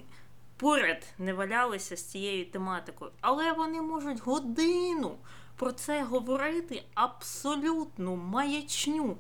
поряд 0.57 1.05
не 1.18 1.33
валялися 1.33 1.96
з 1.96 2.03
цією 2.05 2.46
тематикою, 2.51 3.11
але 3.20 3.53
вони 3.53 3.83
можуть 3.83 4.20
годину 4.20 5.16
про 5.57 5.73
це 5.73 6.03
говорити 6.03 6.83
абсолютну 6.94 8.16
маячню. 8.16 9.16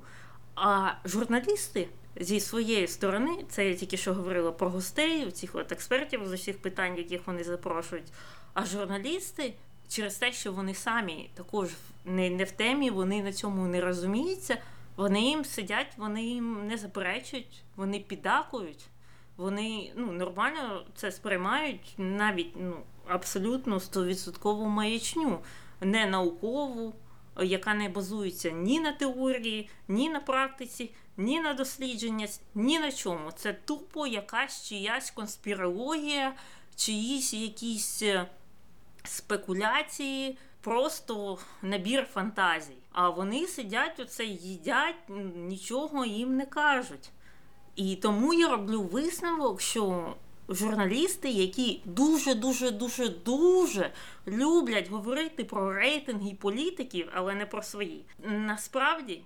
А 0.54 0.92
журналісти 1.04 1.88
зі 2.16 2.40
своєї 2.40 2.86
сторони, 2.86 3.44
це 3.48 3.68
я 3.68 3.74
тільки 3.74 3.96
що 3.96 4.14
говорила 4.14 4.52
про 4.52 4.70
гостей, 4.70 5.30
цих 5.30 5.54
от 5.54 5.72
експертів 5.72 6.28
з 6.28 6.32
усіх 6.32 6.58
питань, 6.62 6.96
яких 6.96 7.26
вони 7.26 7.44
запрошують. 7.44 8.12
А 8.54 8.64
журналісти 8.64 9.54
через 9.88 10.16
те, 10.16 10.32
що 10.32 10.52
вони 10.52 10.74
самі 10.74 11.30
також 11.34 11.68
не, 12.04 12.30
не 12.30 12.44
в 12.44 12.50
темі, 12.50 12.90
вони 12.90 13.22
на 13.22 13.32
цьому 13.32 13.66
не 13.66 13.80
розуміються. 13.80 14.58
Вони 14.96 15.22
їм 15.22 15.44
сидять, 15.44 15.92
вони 15.96 16.22
їм 16.22 16.66
не 16.66 16.76
заперечують, 16.76 17.62
вони 17.76 17.98
піддакують, 18.00 18.86
вони 19.36 19.92
ну, 19.96 20.12
нормально 20.12 20.84
це 20.94 21.12
сприймають 21.12 21.94
навіть 21.98 22.52
ну, 22.56 22.76
абсолютно 23.06 23.80
стовідсоткову 23.80 24.66
маячню, 24.66 25.38
не 25.80 26.06
наукову 26.06 26.94
яка 27.44 27.74
не 27.74 27.88
базується 27.88 28.50
ні 28.50 28.80
на 28.80 28.92
теорії, 28.92 29.68
ні 29.88 30.08
на 30.10 30.20
практиці, 30.20 30.90
ні 31.16 31.40
на 31.40 31.54
дослідження, 31.54 32.28
ні 32.54 32.78
на 32.78 32.92
чому. 32.92 33.32
Це 33.32 33.52
тупо 33.52 34.06
якась 34.06 34.68
чиясь 34.68 35.10
конспірологія, 35.10 36.34
чиїсь 36.76 37.34
якісь 37.34 38.02
е, 38.02 38.26
спекуляції, 39.04 40.38
просто 40.60 41.38
набір 41.62 42.06
фантазій. 42.12 42.76
А 42.92 43.08
вони 43.08 43.46
сидять 43.46 44.00
оце, 44.00 44.24
їдять, 44.24 45.08
нічого 45.36 46.04
їм 46.04 46.36
не 46.36 46.46
кажуть. 46.46 47.10
І 47.76 47.96
тому 47.96 48.34
я 48.34 48.48
роблю 48.48 48.82
висновок, 48.82 49.60
що 49.60 50.14
журналісти, 50.50 51.30
які 51.30 51.80
дуже, 51.84 52.34
дуже, 52.34 52.70
дуже, 52.70 53.08
дуже 53.08 53.90
люблять 54.26 54.90
говорити 54.90 55.44
про 55.44 55.72
рейтинги 55.72 56.36
політиків, 56.40 57.08
але 57.14 57.34
не 57.34 57.46
про 57.46 57.62
свої, 57.62 58.04
насправді 58.18 59.22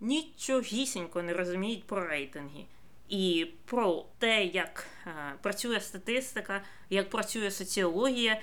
нічогісінько 0.00 1.22
не 1.22 1.32
розуміють 1.32 1.84
про 1.84 2.06
рейтинги. 2.06 2.64
І 3.08 3.46
про 3.64 4.06
те, 4.18 4.44
як 4.44 4.86
е, 5.06 5.10
працює 5.42 5.80
статистика, 5.80 6.62
як 6.90 7.10
працює 7.10 7.50
соціологія, 7.50 8.40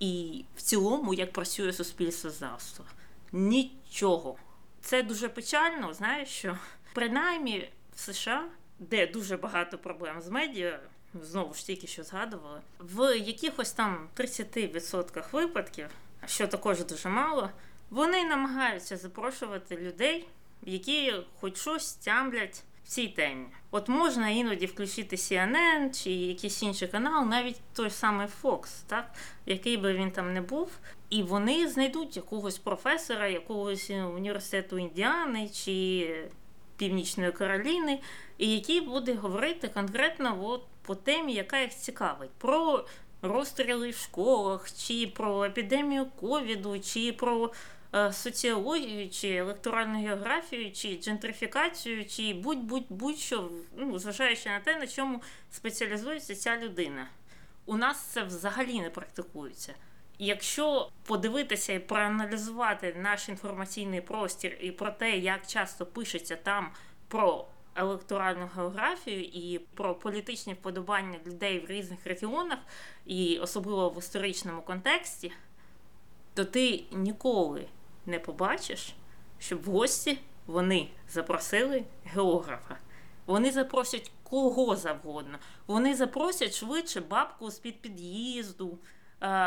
і 0.00 0.44
в 0.56 0.62
цілому, 0.62 1.14
як 1.14 1.32
працює 1.32 1.72
суспільство 1.72 2.30
завтра. 2.30 2.84
Нічого. 3.32 4.36
Це 4.80 5.02
дуже 5.02 5.28
печально, 5.28 5.94
знаєш 5.94 6.28
що? 6.28 6.58
Принаймні 6.92 7.68
в 7.94 7.98
США, 7.98 8.44
де 8.78 9.06
дуже 9.06 9.36
багато 9.36 9.78
проблем 9.78 10.20
з 10.20 10.28
медіа, 10.28 10.80
знову 11.22 11.54
ж 11.54 11.66
тільки 11.66 11.86
що 11.86 12.02
згадували, 12.02 12.60
в 12.80 13.18
якихось 13.18 13.72
там 13.72 14.08
30% 14.16 15.24
випадків, 15.32 15.86
що 16.26 16.48
також 16.48 16.84
дуже 16.84 17.08
мало, 17.08 17.50
вони 17.90 18.24
намагаються 18.24 18.96
запрошувати 18.96 19.76
людей, 19.76 20.28
які 20.62 21.14
хоч 21.40 21.56
щось 21.56 21.92
тямлять 21.92 22.62
в 22.84 22.88
цій 22.88 23.08
темі. 23.08 23.46
От 23.70 23.88
можна 23.88 24.28
іноді 24.28 24.66
включити 24.66 25.16
CNN 25.16 26.02
чи 26.02 26.10
якийсь 26.10 26.62
інший 26.62 26.88
канал, 26.88 27.26
навіть 27.26 27.60
той 27.72 27.90
самий 27.90 28.26
Fox, 28.42 28.68
так? 28.86 29.10
який 29.46 29.76
би 29.76 29.92
він 29.92 30.10
там 30.10 30.32
не 30.32 30.40
був, 30.40 30.70
і 31.10 31.22
вони 31.22 31.68
знайдуть 31.68 32.16
якогось 32.16 32.58
професора, 32.58 33.28
якогось 33.28 33.90
університету 33.90 34.78
Індіани 34.78 35.48
чи 35.48 36.08
Північної 36.76 37.32
Кароліни, 37.32 38.00
і 38.38 38.54
який 38.54 38.80
буде 38.80 39.14
говорити 39.14 39.68
конкретно 39.68 40.44
от 40.44 40.62
по 40.82 40.94
темі, 40.94 41.32
яка 41.32 41.60
їх 41.60 41.70
цікавить. 41.70 42.30
Про 42.38 42.86
розстріли 43.22 43.90
в 43.90 43.96
школах, 43.96 44.72
чи 44.72 45.12
про 45.14 45.44
епідемію 45.44 46.06
ковіду, 46.20 46.80
чи 46.80 47.12
про 47.12 47.50
Е, 47.94 48.12
соціологію, 48.12 49.10
чи 49.10 49.34
електоральну 49.34 50.02
географію, 50.06 50.72
чи 50.72 50.96
джентрифікацію, 50.96 52.04
чи 52.04 52.34
будь-будь-будь-що, 52.34 53.50
ну, 53.76 53.98
зважаючи 53.98 54.48
на 54.48 54.60
те, 54.60 54.78
на 54.78 54.86
чому 54.86 55.22
спеціалізується 55.50 56.34
ця 56.34 56.58
людина. 56.58 57.08
У 57.66 57.76
нас 57.76 58.00
це 58.00 58.22
взагалі 58.22 58.80
не 58.80 58.90
практикується. 58.90 59.74
Якщо 60.18 60.90
подивитися 61.02 61.72
і 61.72 61.78
проаналізувати 61.78 62.96
наш 62.98 63.28
інформаційний 63.28 64.00
простір 64.00 64.58
і 64.60 64.70
про 64.70 64.90
те, 64.90 65.18
як 65.18 65.46
часто 65.46 65.86
пишеться 65.86 66.36
там 66.36 66.70
про 67.08 67.46
електоральну 67.76 68.50
географію 68.56 69.24
і 69.24 69.60
про 69.74 69.94
політичні 69.94 70.54
вподобання 70.54 71.18
людей 71.26 71.66
в 71.66 71.70
різних 71.70 72.06
регіонах, 72.06 72.58
і 73.06 73.38
особливо 73.38 73.90
в 73.90 73.98
історичному 73.98 74.62
контексті, 74.62 75.32
то 76.34 76.44
ти 76.44 76.84
ніколи 76.92 77.66
не 78.06 78.18
побачиш, 78.18 78.94
щоб 79.38 79.62
в 79.62 79.70
гості 79.70 80.18
вони 80.46 80.88
запросили 81.08 81.84
географа. 82.04 82.76
Вони 83.26 83.50
запросять 83.50 84.12
кого 84.22 84.76
завгодно. 84.76 85.38
Вони 85.66 85.94
запросять 85.94 86.54
швидше 86.54 87.00
бабку 87.00 87.50
з-під 87.50 87.80
під'їзду, 87.80 88.78
е, 88.82 89.03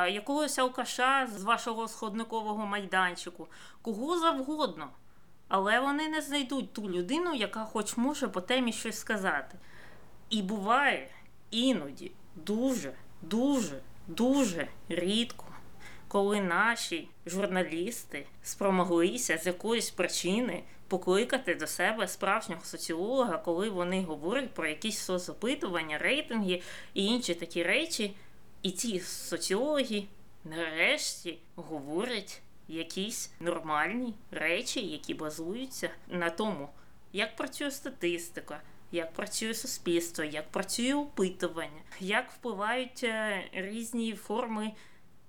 якогось 0.09 0.59
алкаша 0.59 1.27
з 1.27 1.43
вашого 1.43 1.87
сходникового 1.87 2.65
майданчику, 2.65 3.47
кого 3.81 4.19
завгодно. 4.19 4.89
Але 5.47 5.79
вони 5.79 6.07
не 6.07 6.21
знайдуть 6.21 6.73
ту 6.73 6.89
людину, 6.89 7.33
яка 7.33 7.65
хоч 7.65 7.97
може 7.97 8.27
по 8.27 8.41
темі 8.41 8.73
щось 8.73 8.99
сказати. 8.99 9.57
І 10.29 10.41
буває 10.41 11.09
іноді 11.51 12.11
дуже, 12.35 12.93
дуже, 13.21 13.79
дуже 14.07 14.67
рідко 14.89 15.47
коли 16.07 16.41
наші 16.41 17.09
журналісти 17.25 18.25
спромоглися 18.43 19.37
з 19.37 19.45
якоїсь 19.45 19.89
причини 19.89 20.63
покликати 20.87 21.55
до 21.55 21.67
себе 21.67 22.07
справжнього 22.07 22.61
соціолога, 22.63 23.37
коли 23.37 23.69
вони 23.69 24.03
говорять 24.03 24.53
про 24.53 24.67
якісь 24.67 24.99
соцопитування, 24.99 25.97
рейтинги 25.97 26.61
і 26.93 27.05
інші 27.05 27.35
такі 27.35 27.63
речі, 27.63 28.15
і 28.61 28.71
ці 28.71 28.99
соціологи 28.99 30.03
нарешті 30.45 31.37
говорять 31.55 32.41
якісь 32.67 33.31
нормальні 33.39 34.13
речі, 34.31 34.87
які 34.87 35.13
базуються 35.13 35.89
на 36.07 36.29
тому, 36.29 36.69
як 37.13 37.35
працює 37.35 37.71
статистика. 37.71 38.61
Як 38.91 39.13
працює 39.13 39.53
суспільство, 39.53 40.23
як 40.23 40.51
працює 40.51 40.93
опитування, 40.93 41.81
як 41.99 42.31
впливають 42.31 43.03
е, 43.03 43.43
різні 43.53 44.15
форми 44.15 44.71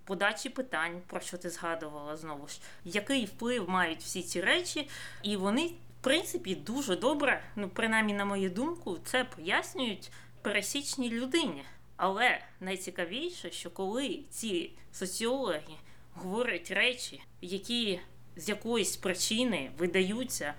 подачі 0.05 0.49
питань, 0.49 1.03
про 1.07 1.21
що 1.21 1.39
ти 1.39 1.51
згадувала 1.51 2.17
знову 2.17 2.49
ж, 2.49 2.61
який 2.85 3.25
вплив 3.25 3.69
мають 3.69 4.01
всі 4.01 4.23
ці 4.23 4.41
речі, 4.41 4.89
і 5.23 5.37
вони, 5.37 5.67
в 5.67 6.05
принципі, 6.05 6.55
дуже 6.55 6.97
добре, 6.97 7.43
ну 7.57 7.69
принаймні, 7.69 8.15
на 8.15 8.25
мою 8.25 8.51
думку, 8.51 8.99
це 9.05 9.25
пояснюють 9.25 10.11
пересічній 10.43 11.11
людині. 11.11 11.65
Але 11.99 12.41
найцікавіше, 12.61 13.51
що 13.51 13.71
коли 13.71 14.21
ці 14.31 14.71
соціологи 14.93 15.75
говорять 16.15 16.71
речі, 16.71 17.23
які 17.41 18.01
з 18.37 18.49
якоїсь 18.49 18.97
причини 18.97 19.71
видаються 19.79 20.55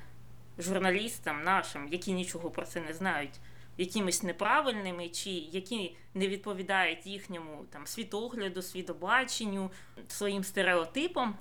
журналістам 0.58 1.44
нашим, 1.44 1.88
які 1.88 2.14
нічого 2.14 2.52
про 2.52 2.66
це 2.66 2.82
не 2.82 2.94
знають, 2.94 3.40
якимись 3.78 4.24
неправильними, 4.24 5.10
чи 5.10 5.30
які 5.30 5.96
не 6.14 6.28
відповідають 6.28 7.08
їхньому 7.08 7.66
там 7.70 7.88
світогляду, 7.88 8.62
світобаченню, 8.62 9.72
своїм 10.08 10.44
стереотипам, 10.44 11.36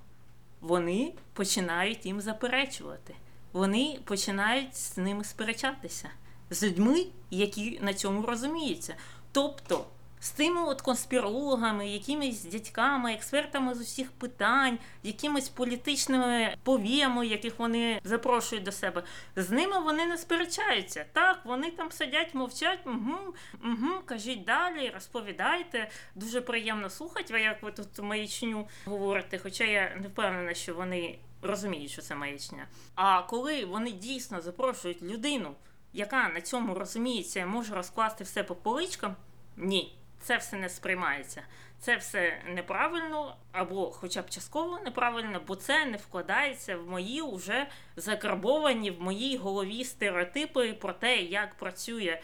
вони 0.60 1.14
починають 1.32 2.06
їм 2.06 2.20
заперечувати. 2.20 3.14
Вони 3.52 3.98
починають 4.04 4.76
з 4.76 4.96
ними 4.96 5.24
сперечатися 5.24 6.10
з 6.50 6.62
людьми, 6.64 7.06
які 7.30 7.78
на 7.82 7.94
цьому 7.94 8.22
розуміються. 8.22 8.94
Тобто 9.38 9.84
з 10.20 10.30
тими 10.30 10.62
от 10.62 10.80
конспірологами, 10.80 11.88
якимись 11.88 12.44
дядьками, 12.44 13.12
експертами 13.12 13.74
з 13.74 13.80
усіх 13.80 14.10
питань, 14.10 14.78
якимись 15.02 15.48
політичними 15.48 16.56
повіями, 16.62 17.26
яких 17.26 17.58
вони 17.58 18.00
запрошують 18.04 18.64
до 18.64 18.72
себе. 18.72 19.02
З 19.36 19.50
ними 19.50 19.80
вони 19.80 20.06
не 20.06 20.18
сперечаються. 20.18 21.06
Так, 21.12 21.40
вони 21.44 21.70
там 21.70 21.92
сидять, 21.92 22.34
мовчать, 22.34 22.78
угу, 22.86 23.34
угу, 23.64 24.00
кажіть 24.04 24.44
далі, 24.44 24.90
розповідайте. 24.94 25.90
Дуже 26.14 26.40
приємно 26.40 26.90
слухати, 26.90 27.40
як 27.40 27.62
ви 27.62 27.72
тут 27.72 27.98
маячню 27.98 28.68
говорите, 28.84 29.38
хоча 29.38 29.64
я 29.64 29.96
не 30.00 30.08
впевнена, 30.08 30.54
що 30.54 30.74
вони 30.74 31.18
розуміють, 31.42 31.90
що 31.90 32.02
це 32.02 32.14
маячня. 32.14 32.66
А 32.94 33.22
коли 33.22 33.64
вони 33.64 33.90
дійсно 33.90 34.40
запрошують 34.40 35.02
людину, 35.02 35.54
яка 35.92 36.28
на 36.28 36.40
цьому 36.40 36.74
розуміється, 36.74 37.46
може 37.46 37.74
розкласти 37.74 38.24
все 38.24 38.44
по 38.44 38.54
поличкам, 38.54 39.16
ні 39.58 39.98
це 40.20 40.36
все 40.36 40.56
не 40.56 40.68
сприймається. 40.68 41.42
Це 41.80 41.96
все 41.96 42.42
неправильно, 42.46 43.36
або 43.52 43.90
хоча 43.90 44.22
б 44.22 44.30
частково 44.30 44.78
неправильно, 44.78 45.40
бо 45.46 45.56
це 45.56 45.86
не 45.86 45.96
вкладається 45.96 46.76
в 46.76 46.88
мої 46.88 47.22
вже 47.22 47.66
закарбовані 47.96 48.90
в 48.90 49.00
моїй 49.00 49.36
голові 49.36 49.84
стереотипи 49.84 50.72
про 50.72 50.92
те, 50.92 51.16
як 51.16 51.54
працює 51.54 52.20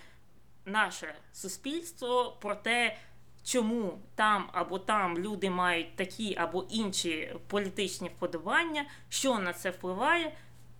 наше 0.64 1.14
суспільство, 1.33 2.37
про 2.40 2.55
те, 2.55 2.97
чому 3.44 3.99
там 4.14 4.51
або 4.53 4.79
там 4.79 5.18
люди 5.18 5.51
мають 5.51 5.97
такі 5.97 6.37
або 6.37 6.66
інші 6.70 7.35
політичні 7.47 8.09
вподобання, 8.09 8.85
що 9.09 9.38
на 9.38 9.53
це 9.53 9.70
впливає. 9.70 10.33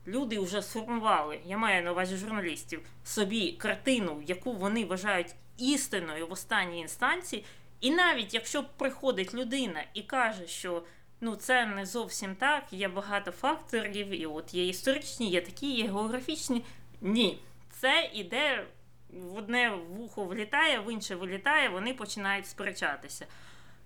Люди 0.07 0.39
вже 0.39 0.63
сформували, 0.63 1.41
я 1.45 1.59
маю 1.59 1.85
на 1.85 1.93
увазі 1.93 2.17
журналістів, 2.17 2.83
собі 3.05 3.53
картину, 3.53 4.23
яку 4.27 4.53
вони 4.53 4.85
вважають 4.85 5.35
істиною 5.59 6.27
в 6.27 6.33
останній 6.33 6.81
інстанції. 6.81 7.45
І 7.81 7.91
навіть 7.91 8.35
якщо 8.35 8.65
приходить 8.65 9.35
людина 9.35 9.85
і 9.95 10.03
каже, 10.03 10.47
що 10.47 10.83
ну 11.21 11.37
це 11.37 11.67
не 11.67 11.87
зовсім 11.87 12.37
так, 12.37 12.73
є 12.73 12.89
багато 12.89 13.31
факторів, 13.31 14.09
і 14.09 14.27
от 14.27 14.55
є 14.55 14.69
історичні, 14.69 15.31
є 15.31 15.41
такі, 15.41 15.73
є 15.75 15.85
географічні. 15.85 16.65
Ні, 17.01 17.39
це 17.71 18.11
іде 18.15 18.67
в 19.11 19.37
одне 19.37 19.71
вухо 19.71 20.25
влітає, 20.25 20.79
в 20.79 20.93
інше 20.93 21.15
вилітає, 21.15 21.69
вони 21.69 21.95
починають 21.95 22.47
сперечатися. 22.47 23.27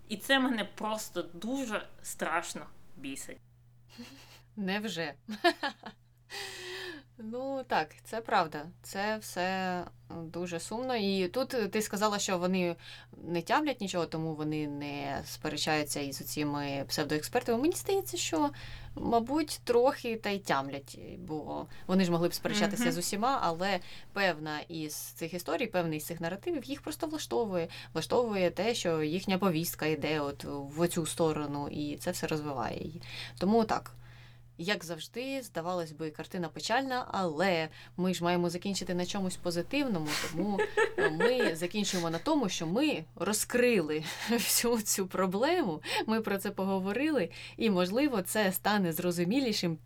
І 0.08 0.16
це 0.16 0.38
мене 0.38 0.64
просто 0.64 1.22
дуже 1.22 1.86
страшно 2.02 2.66
бісить. 2.96 3.38
Невже? 4.56 5.14
Ну 7.18 7.64
так, 7.68 7.88
це 8.04 8.20
правда. 8.20 8.66
Це 8.82 9.18
все 9.20 9.84
дуже 10.10 10.60
сумно. 10.60 10.96
І 10.96 11.28
тут 11.28 11.70
ти 11.70 11.82
сказала, 11.82 12.18
що 12.18 12.38
вони 12.38 12.76
не 13.24 13.42
тямлять 13.42 13.80
нічого, 13.80 14.06
тому 14.06 14.34
вони 14.34 14.68
не 14.68 15.22
сперечаються 15.26 16.00
із 16.00 16.16
цими 16.16 16.84
псевдоекспертами. 16.88 17.62
Мені 17.62 17.74
здається, 17.74 18.16
що, 18.16 18.50
мабуть, 18.94 19.60
трохи 19.64 20.16
та 20.16 20.30
й 20.30 20.38
тямлять, 20.38 20.98
бо 21.18 21.66
вони 21.86 22.04
ж 22.04 22.10
могли 22.10 22.28
б 22.28 22.34
сперечатися 22.34 22.84
mm-hmm. 22.84 22.92
з 22.92 22.98
усіма, 22.98 23.38
але 23.42 23.80
певна 24.12 24.60
із 24.68 24.94
цих 24.94 25.34
історій, 25.34 25.66
певний 25.66 25.98
із 25.98 26.06
цих 26.06 26.20
наративів 26.20 26.64
їх 26.64 26.82
просто 26.82 27.06
влаштовує. 27.06 27.68
Влаштовує 27.92 28.50
те, 28.50 28.74
що 28.74 29.02
їхня 29.02 29.38
повістка 29.38 29.86
йде 29.86 30.20
от 30.20 30.44
в 30.48 30.88
цю 30.88 31.06
сторону, 31.06 31.68
і 31.68 31.96
це 31.96 32.10
все 32.10 32.26
розвиває 32.26 32.78
її. 32.78 33.02
Тому 33.38 33.64
так. 33.64 33.92
Як 34.60 34.84
завжди, 34.84 35.42
здавалось 35.42 35.92
би, 35.92 36.10
картина 36.10 36.48
печальна, 36.48 37.06
але 37.08 37.68
ми 37.96 38.14
ж 38.14 38.24
маємо 38.24 38.50
закінчити 38.50 38.94
на 38.94 39.06
чомусь 39.06 39.36
позитивному, 39.36 40.08
тому 40.30 40.58
ми 41.10 41.56
закінчуємо 41.56 42.10
на 42.10 42.18
тому, 42.18 42.48
що 42.48 42.66
ми 42.66 43.04
розкрили 43.16 44.04
всю 44.30 44.80
цю 44.80 45.06
проблему. 45.06 45.82
Ми 46.06 46.20
про 46.20 46.38
це 46.38 46.50
поговорили, 46.50 47.30
і 47.56 47.70
можливо 47.70 48.22
це 48.22 48.52
стане 48.52 48.92
зрозумілішим 48.92 49.78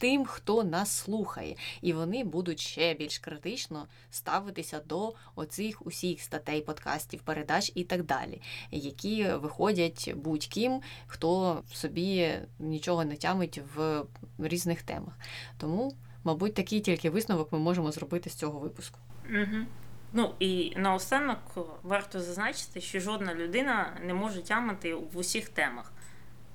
тим, 0.00 0.24
хто 0.24 0.64
нас 0.64 0.90
слухає, 0.90 1.56
і 1.82 1.92
вони 1.92 2.24
будуть 2.24 2.60
ще 2.60 2.94
більш 2.94 3.18
критично 3.18 3.86
ставитися 4.10 4.80
до 4.86 5.14
оцих 5.34 5.86
усіх 5.86 6.20
статей, 6.22 6.60
подкастів, 6.60 7.20
передач 7.20 7.72
і 7.74 7.84
так 7.84 8.02
далі, 8.02 8.40
які 8.70 9.24
виходять 9.32 10.12
будь-ким, 10.16 10.80
хто 11.06 11.62
собі 11.72 12.32
нічого 12.58 13.04
не 13.04 13.16
тямить 13.16 13.60
в 13.74 14.04
різних 14.38 14.82
темах. 14.82 15.14
Тому, 15.58 15.94
мабуть, 16.24 16.54
такий 16.54 16.80
тільки 16.80 17.10
висновок 17.10 17.52
ми 17.52 17.58
можемо 17.58 17.92
зробити 17.92 18.30
з 18.30 18.34
цього 18.34 18.58
випуску. 18.58 18.98
Угу. 19.30 19.66
Ну 20.12 20.34
і 20.38 20.72
наостанок 20.76 21.38
варто 21.82 22.20
зазначити, 22.20 22.80
що 22.80 23.00
жодна 23.00 23.34
людина 23.34 23.96
не 24.04 24.14
може 24.14 24.42
тямити 24.42 24.94
в 24.94 25.18
усіх 25.18 25.48
темах. 25.48 25.92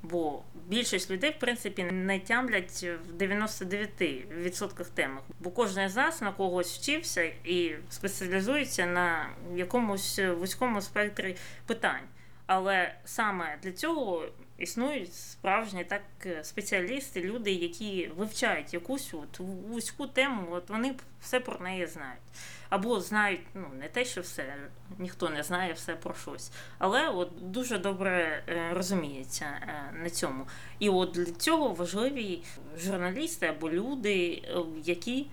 Бо 0.09 0.41
більшість 0.67 1.11
людей, 1.11 1.31
в 1.31 1.39
принципі, 1.39 1.83
не 1.83 2.19
тямлять 2.19 2.87
в 3.09 3.23
99% 3.23 4.85
темах. 4.93 5.23
Бо 5.39 5.49
кожен 5.51 5.89
з 5.89 5.95
нас 5.95 6.21
на 6.21 6.31
когось 6.31 6.77
вчився 6.77 7.23
і 7.43 7.75
спеціалізується 7.89 8.85
на 8.85 9.29
якомусь 9.55 10.19
вузькому 10.37 10.81
спектрі 10.81 11.35
питань. 11.65 12.03
Але 12.45 12.95
саме 13.05 13.57
для 13.63 13.71
цього 13.71 14.25
існують 14.57 15.13
справжні 15.13 15.83
так 15.83 16.01
спеціалісти, 16.41 17.21
люди, 17.21 17.51
які 17.51 18.11
вивчають 18.17 18.73
якусь 18.73 19.13
от 19.13 19.39
вузьку 19.39 20.07
тему, 20.07 20.47
от 20.51 20.69
вони 20.69 20.95
все 21.21 21.39
про 21.39 21.59
неї 21.59 21.87
знають 21.87 22.21
або 22.69 22.99
знають 22.99 23.41
ну 23.53 23.67
не 23.79 23.87
те, 23.87 24.05
що 24.05 24.21
все, 24.21 24.55
ніхто 24.99 25.29
не 25.29 25.43
знає 25.43 25.73
все 25.73 25.95
про 25.95 26.13
щось, 26.13 26.51
але 26.77 27.09
от 27.09 27.51
дуже 27.51 27.77
добре 27.77 28.43
е, 28.47 28.69
розуміється 28.73 29.45
е, 29.45 29.93
на 30.03 30.09
цьому. 30.09 30.47
І 30.79 30.89
от 30.89 31.11
для 31.11 31.25
цього 31.25 31.69
важливі 31.69 32.43
журналісти 32.77 33.45
або 33.45 33.69
люди, 33.69 34.43
е, 34.45 34.57
які 34.83 35.27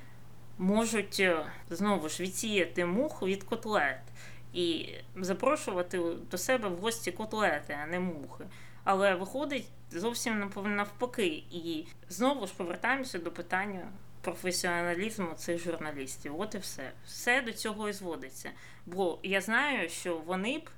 можуть 0.59 1.23
знову 1.71 2.09
ж 2.09 2.23
відсіяти 2.23 2.85
мух 2.85 3.23
від 3.23 3.43
котлет 3.43 4.01
і 4.53 4.89
запрошувати 5.17 6.01
до 6.31 6.39
себе 6.39 6.69
в 6.69 6.77
гості 6.77 7.13
котлети, 7.13 7.77
а 7.83 7.87
не 7.87 8.01
мухи. 8.01 8.45
Але 8.85 9.15
виходить 9.15 9.69
зовсім 9.91 10.51
навпаки. 10.65 11.45
І 11.51 11.87
знову 12.09 12.47
ж 12.47 12.53
повертаємося 12.57 13.19
до 13.19 13.31
питання 13.31 13.89
професіоналізму 14.21 15.35
цих 15.35 15.59
журналістів. 15.65 16.41
От 16.41 16.55
і 16.55 16.59
все. 16.59 16.93
Все 17.07 17.43
до 17.43 17.53
цього 17.53 17.89
і 17.89 17.93
зводиться. 17.93 18.51
Бо 18.87 19.19
я 19.23 19.41
знаю, 19.41 19.89
що 19.89 20.17
вони 20.17 20.59
б. 20.59 20.71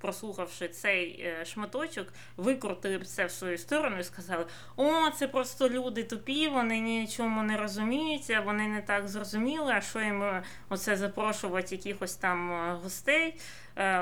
Прослухавши 0.00 0.68
цей 0.68 1.20
е, 1.20 1.44
шматочок, 1.44 2.08
викрутили 2.36 2.98
б 2.98 3.06
це 3.06 3.26
в 3.26 3.30
свою 3.30 3.58
сторону 3.58 3.98
і 3.98 4.04
сказали: 4.04 4.46
О, 4.76 5.10
це 5.10 5.28
просто 5.28 5.68
люди 5.68 6.04
тупі, 6.04 6.48
вони 6.48 6.80
нічому 6.80 7.42
не 7.42 7.56
розуміються, 7.56 8.40
вони 8.40 8.68
не 8.68 8.82
так 8.82 9.08
зрозуміли, 9.08 9.72
а 9.72 9.80
що 9.80 10.00
їм 10.00 10.22
е, 10.22 10.42
оце 10.68 10.96
запрошувати 10.96 11.76
якихось 11.76 12.16
там 12.16 12.52
е, 12.52 12.78
гостей. 12.82 13.34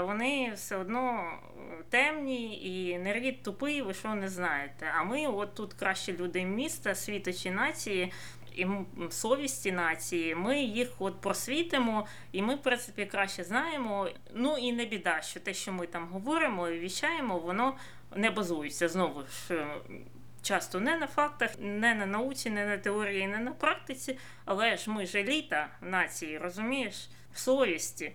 Вони 0.01 0.53
все 0.55 0.77
одно 0.77 1.33
темні 1.91 2.63
і 2.65 2.99
не 2.99 3.13
рід 3.13 3.43
тупий, 3.43 3.83
ви 3.83 3.95
що 3.95 4.15
не 4.15 4.29
знаєте. 4.29 4.93
А 4.99 5.05
ми, 5.05 5.27
от 5.27 5.55
тут 5.55 5.75
кращі 5.75 6.17
люди 6.17 6.45
міста, 6.45 6.95
світу 6.95 7.33
чи 7.33 7.51
нації, 7.51 8.13
і 8.59 8.67
совісті 9.11 9.73
нації, 9.73 10.35
ми 10.35 10.63
їх 10.63 10.89
от 10.99 11.21
просвітимо, 11.21 12.07
і 12.33 12.43
ми, 12.43 12.55
в 12.55 12.63
принципі, 12.63 13.07
краще 13.07 13.45
знаємо. 13.45 14.09
Ну 14.35 14.57
і 14.57 14.73
не 14.73 14.85
біда, 14.85 15.21
що 15.23 15.41
те, 15.41 15.55
що 15.55 15.73
ми 15.73 15.87
там 15.87 16.09
говоримо 16.09 16.69
і 16.69 16.79
віщаємо, 16.79 17.39
воно 17.39 17.77
не 18.17 18.31
базується 18.31 18.89
знову 18.89 19.23
ж. 19.23 19.67
Часто 20.43 20.81
не 20.81 20.97
на 20.97 21.07
фактах, 21.07 21.51
не 21.59 21.95
на 21.95 22.07
науці, 22.07 22.51
не 22.51 22.67
на 22.67 22.79
теорії, 22.79 23.27
не 23.27 23.39
на 23.39 23.51
практиці, 23.51 24.19
але 24.45 24.77
ж 24.77 24.91
ми 24.91 25.07
ж 25.07 25.21
еліта 25.21 25.69
нації, 25.81 26.39
розумієш, 26.39 27.09
в 27.35 27.39
совісті. 27.39 28.13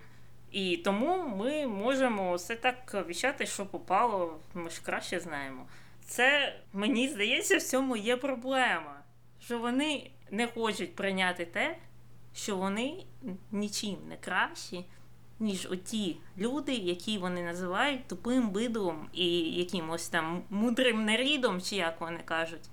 І 0.50 0.76
тому 0.76 1.36
ми 1.36 1.66
можемо 1.66 2.34
все 2.34 2.56
так 2.56 3.06
віщати, 3.08 3.46
що 3.46 3.66
попало, 3.66 4.40
ми 4.54 4.70
ж 4.70 4.82
краще 4.82 5.20
знаємо. 5.20 5.66
Це 6.06 6.56
мені 6.72 7.08
здається, 7.08 7.56
в 7.56 7.62
цьому 7.62 7.96
є 7.96 8.16
проблема, 8.16 9.00
що 9.40 9.58
вони 9.58 10.10
не 10.34 10.46
хочуть 10.46 10.96
прийняти 10.96 11.44
те, 11.44 11.76
що 12.34 12.56
вони 12.56 13.04
нічим 13.52 13.96
не 14.08 14.16
кращі, 14.16 14.84
ніж 15.40 15.66
оті 15.70 16.16
люди, 16.38 16.72
які 16.72 17.18
вони 17.18 17.42
називають 17.42 18.08
тупим 18.08 18.50
бидлом 18.50 19.08
і 19.12 19.40
якимось 19.40 20.08
там 20.08 20.42
мудрим 20.50 21.04
нерідом, 21.04 21.60
чи 21.60 21.76
як 21.76 22.00
вони 22.00 22.18
кажуть. 22.24 22.68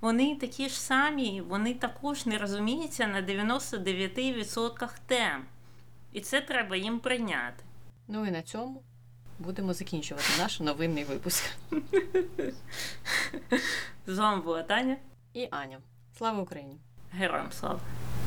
Вони 0.00 0.36
такі 0.36 0.68
ж 0.68 0.80
самі, 0.80 1.40
вони 1.40 1.74
також 1.74 2.26
не 2.26 2.38
розуміються 2.38 3.06
на 3.06 3.22
99% 3.22 4.90
тем. 5.06 5.44
І 6.12 6.20
це 6.20 6.40
треба 6.40 6.76
їм 6.76 7.00
прийняти. 7.00 7.64
Ну 8.08 8.26
і 8.26 8.30
на 8.30 8.42
цьому 8.42 8.82
будемо 9.38 9.72
закінчувати 9.72 10.28
наш 10.38 10.60
новинний 10.60 11.04
випуск. 11.04 11.44
З 14.06 14.18
вами 14.18 14.42
була 14.42 14.62
Таня 14.62 14.96
і 15.32 15.48
Аня. 15.50 15.78
Слава 16.18 16.42
Україні! 16.42 16.80
Herrans 17.10 17.62
röv. 17.62 17.78